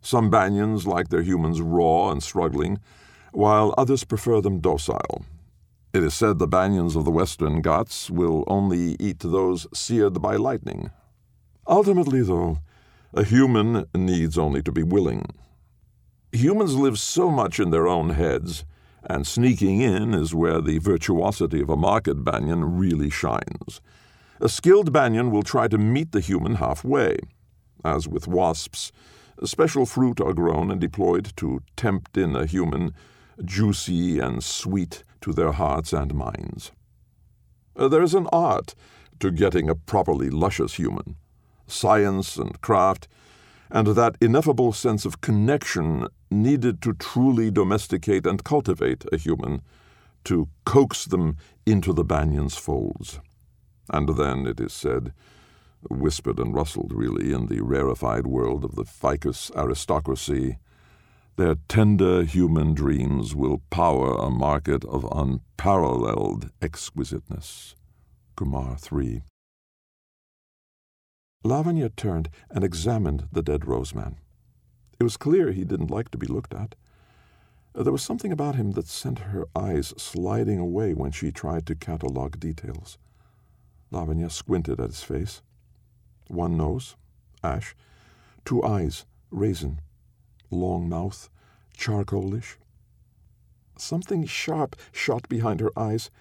Some 0.02 0.32
banyans 0.32 0.86
like 0.86 1.10
their 1.10 1.22
humans 1.22 1.62
raw 1.62 2.12
and 2.12 2.24
struggling, 2.24 2.80
while 3.32 3.74
others 3.78 4.04
prefer 4.04 4.42
them 4.42 4.60
docile. 4.60 5.26
It 5.94 6.04
is 6.04 6.14
said 6.14 6.40
the 6.40 6.48
banyans 6.48 6.96
of 6.96 7.06
the 7.06 7.12
western 7.12 7.62
Ghats 7.62 8.10
will 8.10 8.44
only 8.48 8.96
eat 9.00 9.20
those 9.20 9.68
seared 9.74 10.22
by 10.22 10.36
lightning, 10.36 10.92
Ultimately, 11.70 12.24
though, 12.24 12.58
a 13.14 13.24
human 13.24 13.86
needs 13.94 14.40
only 14.40 14.64
to 14.64 14.72
be 14.72 14.82
willing. 14.82 15.24
Humans 16.32 16.74
live 16.76 16.98
so 16.98 17.30
much 17.30 17.60
in 17.60 17.70
their 17.70 17.88
own 17.88 18.10
heads, 18.10 18.66
and 19.08 19.26
sneaking 19.26 19.80
in 19.80 20.16
is 20.16 20.34
where 20.34 20.62
the 20.62 20.80
virtuosity 20.80 21.62
of 21.62 21.70
a 21.70 21.78
market 21.78 22.24
banyan 22.24 22.80
really 22.80 23.12
shines. 23.12 23.82
A 24.42 24.50
skilled 24.50 24.92
banyan 24.92 25.30
will 25.30 25.44
try 25.44 25.68
to 25.68 25.78
meet 25.78 26.12
the 26.12 26.22
human 26.22 26.56
halfway. 26.56 27.20
As 27.86 28.08
with 28.08 28.28
wasps, 28.28 28.92
special 29.44 29.86
fruit 29.86 30.20
are 30.20 30.34
grown 30.34 30.72
and 30.72 30.82
deployed 30.82 31.34
to 31.38 31.62
tempt 31.76 32.18
in 32.18 32.36
a 32.36 32.48
human, 32.48 32.96
juicy 33.46 34.18
and 34.18 34.44
sweet 34.44 35.04
to 35.22 35.34
their 35.34 35.52
hearts 35.52 35.94
and 35.94 36.16
minds. 36.16 36.72
There's 37.76 38.16
an 38.16 38.28
art 38.34 38.74
to 39.20 39.30
getting 39.30 39.70
a 39.70 39.76
properly 39.76 40.32
luscious 40.32 40.74
human 40.74 41.16
science 41.72 42.38
and 42.38 42.60
craft, 42.62 43.08
and 43.72 43.88
that 43.88 44.18
ineffable 44.20 44.74
sense 44.74 45.06
of 45.06 45.22
connection 45.22 46.08
needed 46.32 46.82
to 46.82 46.94
truly 46.94 47.52
domesticate 47.52 48.26
and 48.26 48.44
cultivate 48.44 49.06
a 49.12 49.18
human, 49.18 49.62
to 50.24 50.48
coax 50.66 51.06
them 51.06 51.38
into 51.66 51.94
the 51.94 52.04
banyan's 52.04 52.58
folds. 52.58 53.20
And 53.90 54.10
then, 54.18 54.46
it 54.46 54.60
is 54.60 54.74
said, 54.74 55.14
whispered 55.90 56.40
and 56.40 56.54
rustled 56.54 56.92
really 56.94 57.32
in 57.34 57.48
the 57.48 57.62
rarefied 57.62 58.28
world 58.28 58.66
of 58.66 58.76
the 58.76 58.84
ficus 58.84 59.50
aristocracy, 59.56 60.58
their 61.38 61.56
tender 61.70 62.24
human 62.24 62.74
dreams 62.74 63.34
will 63.34 63.62
power 63.70 64.16
a 64.16 64.30
market 64.30 64.84
of 64.86 65.08
unparalleled 65.16 66.50
exquisiteness. 66.62 67.76
Kumar 68.36 68.76
3. 68.78 69.22
Lavanya 71.46 71.90
turned 71.96 72.30
and 72.50 72.66
examined 72.66 73.30
the 73.32 73.42
dead 73.42 73.62
roseman. 73.62 74.18
It 75.00 75.04
was 75.04 75.16
clear 75.16 75.52
he 75.52 75.64
didn't 75.64 75.90
like 75.90 76.12
to 76.12 76.18
be 76.18 76.28
looked 76.28 76.54
at. 76.54 76.76
There 77.74 77.94
was 77.94 78.04
something 78.04 78.34
about 78.34 78.56
him 78.56 78.72
that 78.72 78.88
sent 78.88 79.20
her 79.20 79.46
eyes 79.56 79.94
sliding 79.96 80.60
away 80.60 80.94
when 80.94 81.12
she 81.12 81.32
tried 81.32 81.66
to 81.68 81.76
catalogue 81.76 82.42
details. 82.42 82.98
Lavanya 83.90 84.30
squinted 84.30 84.82
at 84.82 84.90
his 84.90 85.02
face. 85.02 85.42
One 86.28 86.58
nose, 86.58 86.98
ash, 87.42 87.74
two 88.44 88.62
eyes, 88.62 89.06
raisin, 89.32 89.80
long 90.52 90.90
mouth, 90.90 91.30
charcoalish. 91.78 92.58
Something 93.78 94.26
sharp 94.26 94.76
shot 94.92 95.30
behind 95.30 95.62
her 95.62 95.72
eyes. 95.80 96.12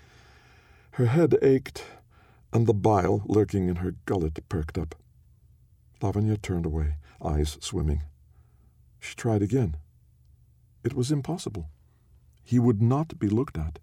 Her 0.92 1.07
head 1.07 1.37
ached, 1.42 1.83
and 2.52 2.68
the 2.68 2.74
bile 2.74 3.24
lurking 3.26 3.68
in 3.68 3.76
her 3.76 3.96
gullet 4.07 4.48
perked 4.48 4.78
up. 4.78 4.94
Lavanya 6.00 6.40
turned 6.40 6.66
away, 6.66 6.96
eyes 7.24 7.58
swimming. 7.61 8.02
She 9.00 9.14
tried 9.14 9.42
again. 9.42 9.76
It 10.84 10.94
was 10.94 11.11
impossible. 11.11 11.68
He 12.44 12.58
would 12.58 12.80
not 12.80 13.18
be 13.18 13.28
looked 13.28 13.58
at. 13.58 13.78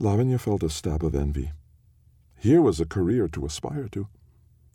Lavanya 0.00 0.38
felt 0.38 0.62
a 0.62 0.70
stab 0.70 1.04
of 1.04 1.14
envy. 1.14 1.52
Here 2.36 2.62
was 2.62 2.80
a 2.80 2.86
career 2.86 3.28
to 3.28 3.46
aspire 3.46 3.88
to. 3.92 4.08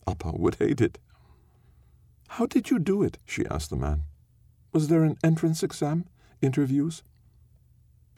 Appa 0.07 0.31
would 0.33 0.55
hate 0.55 0.81
it. 0.81 0.97
How 2.29 2.45
did 2.45 2.69
you 2.69 2.79
do 2.79 3.03
it? 3.03 3.17
she 3.25 3.45
asked 3.45 3.69
the 3.69 3.75
man. 3.75 4.03
Was 4.71 4.87
there 4.87 5.03
an 5.03 5.17
entrance 5.23 5.63
exam? 5.63 6.05
Interviews? 6.41 7.03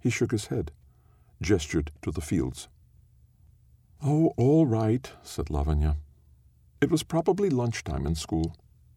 He 0.02 0.10
shook 0.10 0.32
his 0.32 0.47
head, 0.47 0.71
gestured 1.41 1.91
to 2.02 2.12
the 2.12 2.21
fields. 2.21 2.67
Oh, 4.04 4.34
all 4.36 4.65
right, 4.65 5.12
said 5.24 5.45
Lavanya. 5.45 5.95
It 6.82 6.89
was 6.89 7.04
probably 7.04 7.52
lunchtime 7.52 8.08
in 8.08 8.15
school, 8.15 8.56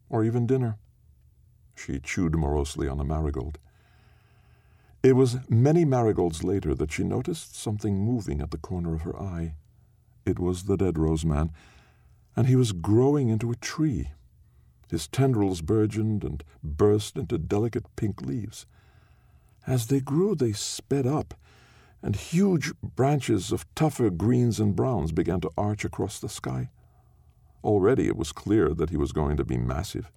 or 0.09 0.23
even 0.23 0.47
dinner. 0.47 0.79
She 1.75 1.99
chewed 1.99 2.35
morosely 2.35 2.87
on 2.87 2.99
a 2.99 3.03
marigold. 3.03 3.59
It 5.03 5.15
was 5.15 5.37
many 5.47 5.85
marigolds 5.85 6.43
later 6.43 6.73
that 6.73 6.91
she 6.91 7.03
noticed 7.03 7.55
something 7.55 7.99
moving 7.99 8.41
at 8.41 8.49
the 8.49 8.57
corner 8.57 8.95
of 8.95 9.03
her 9.03 9.15
eye. 9.15 9.53
It 10.25 10.39
was 10.39 10.63
the 10.63 10.77
dead 10.77 10.97
rose 10.97 11.23
man, 11.23 11.51
and 12.35 12.47
he 12.47 12.55
was 12.55 12.71
growing 12.71 13.29
into 13.29 13.51
a 13.51 13.55
tree. 13.55 14.09
His 14.89 15.07
tendrils 15.07 15.61
burgeoned 15.61 16.23
and 16.23 16.43
burst 16.63 17.17
into 17.17 17.37
delicate 17.37 17.85
pink 17.95 18.19
leaves. 18.19 18.65
As 19.67 19.87
they 19.87 19.99
grew, 19.99 20.33
they 20.33 20.53
sped 20.53 21.05
up, 21.05 21.35
and 22.01 22.15
huge 22.15 22.73
branches 22.81 23.51
of 23.51 23.71
tougher 23.75 24.09
greens 24.09 24.59
and 24.59 24.75
browns 24.75 25.11
began 25.11 25.39
to 25.41 25.51
arch 25.55 25.85
across 25.85 26.17
the 26.17 26.29
sky. 26.29 26.69
Already 27.65 28.05
it 28.05 28.15
was 28.15 28.31
clear 28.31 28.75
that 28.75 28.91
he 28.91 28.95
was 28.95 29.11
going 29.11 29.37
to 29.37 29.43
be 29.43 29.57
massive. 29.57 30.11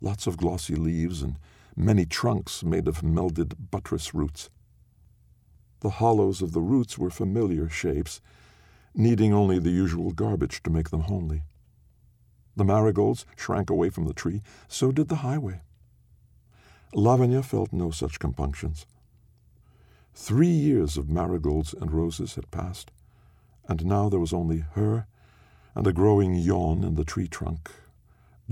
Lots 0.00 0.26
of 0.26 0.38
glossy 0.38 0.74
leaves 0.74 1.20
and 1.20 1.38
many 1.76 2.06
trunks 2.06 2.64
made 2.64 2.88
of 2.88 3.02
melded 3.02 3.54
buttress 3.70 4.14
roots. 4.14 4.48
The 5.80 5.90
hollows 5.90 6.40
of 6.40 6.52
the 6.52 6.62
roots 6.62 6.96
were 6.96 7.10
familiar 7.10 7.68
shapes, 7.68 8.22
needing 8.94 9.34
only 9.34 9.58
the 9.58 9.70
usual 9.70 10.10
garbage 10.12 10.62
to 10.62 10.70
make 10.70 10.88
them 10.88 11.02
homely. 11.02 11.42
The 12.56 12.64
marigolds 12.64 13.26
shrank 13.36 13.68
away 13.68 13.90
from 13.90 14.06
the 14.06 14.14
tree, 14.14 14.40
so 14.66 14.90
did 14.90 15.08
the 15.08 15.16
highway. 15.16 15.60
Lavanya 16.94 17.44
felt 17.44 17.74
no 17.74 17.90
such 17.90 18.18
compunctions. 18.18 18.86
Three 20.14 20.48
years 20.48 20.96
of 20.96 21.10
marigolds 21.10 21.74
and 21.74 21.92
roses 21.92 22.36
had 22.36 22.50
passed, 22.50 22.90
and 23.68 23.84
now 23.84 24.08
there 24.08 24.18
was 24.18 24.32
only 24.32 24.64
her 24.72 25.06
and 25.74 25.86
a 25.86 25.92
growing 25.92 26.34
yawn 26.34 26.84
in 26.84 26.94
the 26.94 27.04
tree 27.04 27.28
trunk, 27.28 27.70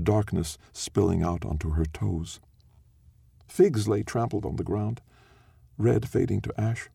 darkness 0.01 0.57
spilling 0.71 1.23
out 1.23 1.45
onto 1.45 1.71
her 1.71 1.85
toes. 1.85 2.39
Figs 3.47 3.87
lay 3.87 4.03
trampled 4.03 4.45
on 4.45 4.55
the 4.55 4.63
ground, 4.63 5.01
red 5.77 6.07
fading 6.07 6.41
to 6.41 6.61
ash. 6.61 6.89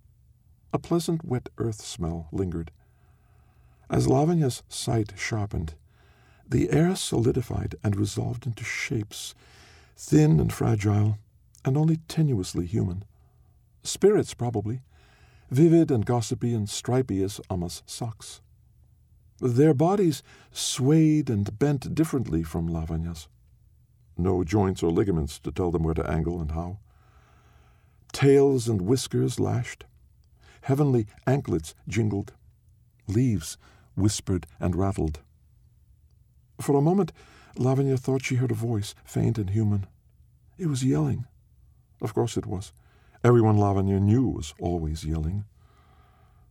A 0.73 0.79
pleasant 0.79 1.25
wet 1.25 1.49
earth 1.59 1.83
smell 1.83 2.29
lingered. 2.33 2.71
As 3.91 4.07
Lavanya's 4.07 4.63
sight 4.69 5.13
sharpened, 5.17 5.75
the 6.49 6.71
air 6.71 6.95
solidified 6.97 7.77
and 7.83 7.97
resolved 7.97 8.47
into 8.47 8.65
shapes, 8.65 9.35
thin 9.97 10.41
and 10.41 10.53
fragile, 10.53 11.19
and 11.65 11.77
only 11.77 11.99
tenuously 12.09 12.67
human. 12.67 13.05
Spirits, 13.83 14.35
probably, 14.35 14.83
vivid 15.51 15.91
and 15.91 16.05
gossipy 16.05 16.55
and 16.55 16.69
stripy 16.69 17.23
as 17.23 17.41
Amma's 17.51 17.83
socks. 17.87 18.41
Their 19.45 19.75
bodies 19.75 20.23
swayed 20.53 21.29
and 21.29 21.59
bent 21.59 21.95
differently 21.95 22.43
from 22.43 22.67
Lavanya's 22.67 23.29
no 24.17 24.43
joints 24.43 24.83
or 24.83 24.91
ligaments 24.91 25.39
to 25.41 25.51
tell 25.51 25.71
them 25.71 25.83
where 25.83 25.93
to 25.93 26.11
angle 26.11 26.41
and 26.41 26.53
how. 26.53 26.79
Tails 28.13 28.69
and 28.69 28.81
whiskers 28.81 29.39
lashed. 29.39 29.85
Heavenly 30.63 31.09
anklets 31.27 31.75
jingled. 31.87 32.33
Leaves 33.07 33.59
whispered 33.95 34.47
and 34.59 34.77
rattled. 34.77 35.21
For 36.59 36.75
a 36.75 36.81
moment, 36.81 37.13
Lavanya 37.57 37.99
thought 37.99 38.25
she 38.25 38.37
heard 38.37 38.51
a 38.51 38.55
voice, 38.55 38.95
faint 39.05 39.37
and 39.37 39.51
human. 39.51 39.87
It 40.57 40.69
was 40.69 40.85
yelling. 40.85 41.27
Of 42.01 42.15
course 42.15 42.39
it 42.39 42.47
was. 42.47 42.73
Everyone 43.23 43.59
Lavanya 43.59 44.01
knew 44.01 44.27
was 44.27 44.55
always 44.59 45.05
yelling. 45.05 45.45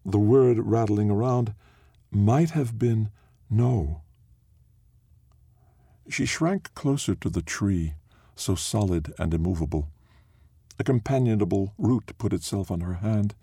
The 0.05 0.19
word 0.19 0.59
rattling 0.59 1.09
around 1.09 1.55
might 2.15 2.51
have 2.51 2.77
been 2.77 3.09
no. 3.49 4.01
She 6.09 6.25
shrank 6.25 6.73
closer 6.73 7.15
to 7.15 7.29
the 7.29 7.41
tree, 7.41 7.93
so 8.35 8.55
solid 8.55 9.13
and 9.17 9.33
immovable. 9.33 9.89
A 10.79 10.83
companionable 10.83 11.73
root 11.77 12.17
put 12.17 12.33
itself 12.33 12.71
on 12.71 12.81
her 12.81 12.95
hand, 12.95 13.35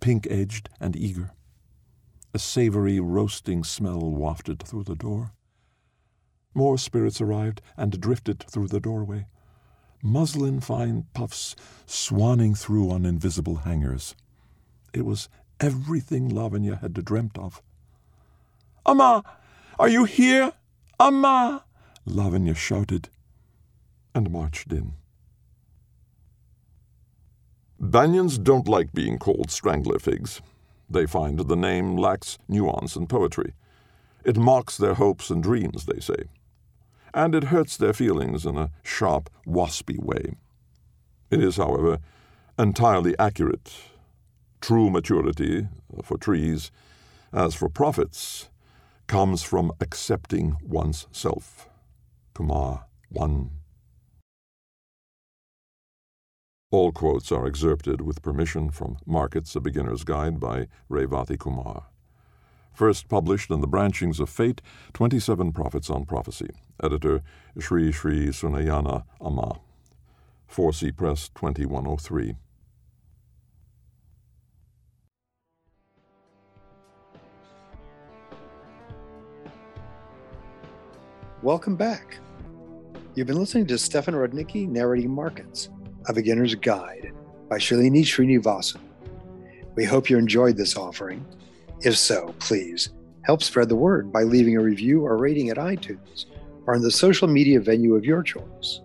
pink 0.00 0.26
edged 0.28 0.68
and 0.80 0.96
eager. 0.96 1.30
A 2.34 2.38
savory 2.38 2.98
roasting 2.98 3.64
smell 3.64 4.10
wafted 4.10 4.62
through 4.62 4.84
the 4.84 4.96
door. 4.96 5.32
More 6.52 6.78
spirits 6.78 7.20
arrived 7.20 7.62
and 7.76 8.00
drifted 8.00 8.44
through 8.50 8.68
the 8.68 8.80
doorway, 8.80 9.26
muslin 10.02 10.60
fine 10.60 11.06
puffs 11.14 11.56
swanning 11.86 12.56
through 12.56 12.90
on 12.90 13.06
invisible 13.06 13.56
hangers. 13.56 14.14
It 14.92 15.06
was 15.06 15.28
everything 15.60 16.28
Lavanya 16.28 16.80
had 16.80 16.92
dreamt 16.92 17.38
of. 17.38 17.62
Amma! 18.86 19.24
Are 19.78 19.88
you 19.88 20.04
here? 20.04 20.52
Amma! 21.00 21.64
Lavanya 22.06 22.54
shouted 22.54 23.08
and 24.14 24.30
marched 24.30 24.72
in. 24.72 24.94
Banyans 27.80 28.42
don't 28.42 28.68
like 28.68 28.92
being 28.92 29.18
called 29.18 29.50
strangler 29.50 29.98
figs. 29.98 30.40
They 30.88 31.06
find 31.06 31.38
the 31.38 31.56
name 31.56 31.96
lacks 31.96 32.38
nuance 32.48 32.94
and 32.94 33.08
poetry. 33.08 33.54
It 34.24 34.36
mocks 34.36 34.76
their 34.76 34.94
hopes 34.94 35.30
and 35.30 35.42
dreams, 35.42 35.86
they 35.86 36.00
say. 36.00 36.24
And 37.12 37.34
it 37.34 37.44
hurts 37.44 37.76
their 37.76 37.92
feelings 37.92 38.44
in 38.44 38.56
a 38.56 38.70
sharp, 38.82 39.30
waspy 39.46 39.98
way. 39.98 40.34
It 41.30 41.42
is, 41.42 41.56
however, 41.56 41.98
entirely 42.58 43.18
accurate. 43.18 43.72
True 44.60 44.90
maturity, 44.90 45.68
for 46.02 46.16
trees, 46.16 46.70
as 47.32 47.54
for 47.54 47.68
prophets, 47.68 48.48
comes 49.06 49.42
from 49.42 49.72
accepting 49.80 50.56
one's 50.62 51.06
self. 51.12 51.68
Kumar 52.34 52.86
1. 53.10 53.50
All 56.70 56.90
quotes 56.90 57.30
are 57.30 57.46
excerpted 57.46 58.00
with 58.00 58.22
permission 58.22 58.70
from 58.70 58.96
Markets, 59.06 59.54
A 59.54 59.60
Beginner's 59.60 60.02
Guide 60.02 60.40
by 60.40 60.66
Revathi 60.90 61.38
Kumar. 61.38 61.84
First 62.72 63.08
published 63.08 63.50
in 63.52 63.60
The 63.60 63.68
Branchings 63.68 64.18
of 64.18 64.28
Fate 64.28 64.60
27 64.94 65.52
Prophets 65.52 65.88
on 65.88 66.04
Prophecy. 66.04 66.50
Editor 66.82 67.22
Sri 67.60 67.92
Sri 67.92 68.28
Sunayana 68.30 69.04
Amma. 69.24 69.60
4C 70.50 70.96
Press 70.96 71.28
2103. 71.28 72.34
Welcome 81.44 81.76
back. 81.76 82.16
You've 83.14 83.26
been 83.26 83.38
listening 83.38 83.66
to 83.66 83.76
Stefan 83.76 84.14
Rudnicki 84.14 84.66
narrating 84.66 85.10
Markets, 85.10 85.68
A 86.08 86.14
Beginner's 86.14 86.54
Guide 86.54 87.12
by 87.50 87.58
Shalini 87.58 88.00
Srinivasan. 88.00 88.80
We 89.74 89.84
hope 89.84 90.08
you 90.08 90.16
enjoyed 90.16 90.56
this 90.56 90.74
offering. 90.74 91.22
If 91.82 91.98
so, 91.98 92.34
please 92.38 92.94
help 93.26 93.42
spread 93.42 93.68
the 93.68 93.76
word 93.76 94.10
by 94.10 94.22
leaving 94.22 94.56
a 94.56 94.62
review 94.62 95.04
or 95.04 95.18
rating 95.18 95.50
at 95.50 95.58
iTunes 95.58 96.24
or 96.64 96.76
on 96.76 96.80
the 96.80 96.90
social 96.90 97.28
media 97.28 97.60
venue 97.60 97.94
of 97.94 98.06
your 98.06 98.22
choice. 98.22 98.80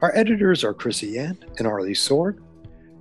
Our 0.00 0.14
editors 0.14 0.62
are 0.62 0.72
Christie 0.72 1.14
Yant 1.14 1.58
and 1.58 1.66
Arley 1.66 1.94
Sorg. 1.94 2.38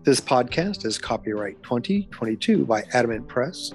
This 0.02 0.20
podcast 0.20 0.84
is 0.84 0.98
copyright 0.98 1.62
2022 1.62 2.66
by 2.66 2.84
Adamant 2.94 3.28
Press. 3.28 3.72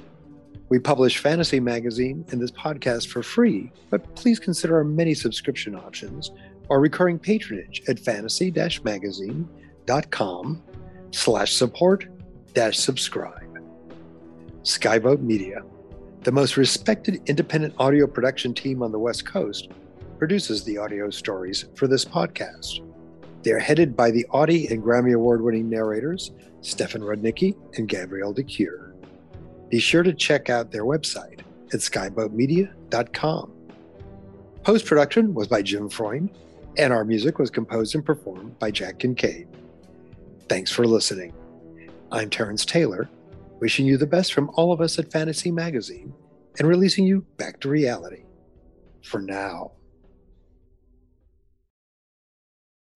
We 0.75 0.81
publish 0.81 1.19
Fantasy 1.19 1.61
Magazine 1.61 2.25
and 2.33 2.43
this 2.43 2.51
podcast 2.51 3.07
for 3.07 3.23
free, 3.23 3.71
but 3.91 4.17
please 4.17 4.41
consider 4.41 4.79
our 4.79 4.83
many 4.83 5.15
subscription 5.15 5.77
options 5.77 6.33
or 6.69 6.81
recurring 6.81 7.17
patronage 7.17 7.81
at 7.87 8.01
fantasy-magazine.com 8.01 10.63
slash 11.13 11.55
support 11.55 12.09
dash 12.55 12.77
subscribe. 12.77 13.57
Skyboat 14.65 15.21
Media, 15.21 15.63
the 16.23 16.33
most 16.33 16.57
respected 16.57 17.23
independent 17.27 17.73
audio 17.79 18.09
production 18.09 18.53
team 18.53 18.83
on 18.83 18.91
the 18.91 18.99
West 18.99 19.25
Coast, 19.25 19.69
produces 20.19 20.65
the 20.65 20.77
audio 20.77 21.09
stories 21.09 21.67
for 21.77 21.87
this 21.87 22.05
podcast. 22.05 22.81
They're 23.45 23.61
headed 23.61 23.95
by 23.95 24.11
the 24.11 24.27
Audie 24.31 24.67
and 24.67 24.83
Grammy 24.83 25.15
Award 25.15 25.41
winning 25.41 25.71
narrators 25.71 26.33
Stefan 26.63 27.03
Rudnicki 27.03 27.55
and 27.79 27.89
Gabrielle 27.89 28.33
de 28.33 28.43
Cuir. 28.43 28.84
Be 29.69 29.79
sure 29.79 30.03
to 30.03 30.13
check 30.13 30.51
out 30.51 30.71
their 30.71 30.85
website 30.85 31.41
at 31.73 31.81
skyboatmedia.com. 31.81 33.53
Post 34.63 34.87
production 34.87 35.35
was 35.35 35.49
by 35.49 35.63
Jim 35.63 35.89
Freund, 35.89 36.31
and 36.77 36.93
our 36.93 37.05
music 37.05 37.39
was 37.39 37.51
composed 37.51 37.95
and 37.95 38.05
performed 38.05 38.59
by 38.59 38.71
Jack 38.71 38.99
Kincaid. 38.99 39.49
Thanks 40.49 40.71
for 40.71 40.87
listening. 40.87 41.33
I'm 42.13 42.31
Terrence 42.31 42.65
Taylor, 42.65 43.09
wishing 43.61 43.87
you 43.87 43.97
the 43.97 44.07
best 44.07 44.33
from 44.33 44.51
all 44.55 44.73
of 44.73 44.81
us 44.81 44.99
at 44.99 45.11
Fantasy 45.11 45.51
Magazine 45.51 46.15
and 46.59 46.69
releasing 46.69 47.05
you 47.05 47.27
back 47.37 47.61
to 47.61 47.69
reality. 47.69 48.25
For 49.03 49.21
now. 49.21 49.73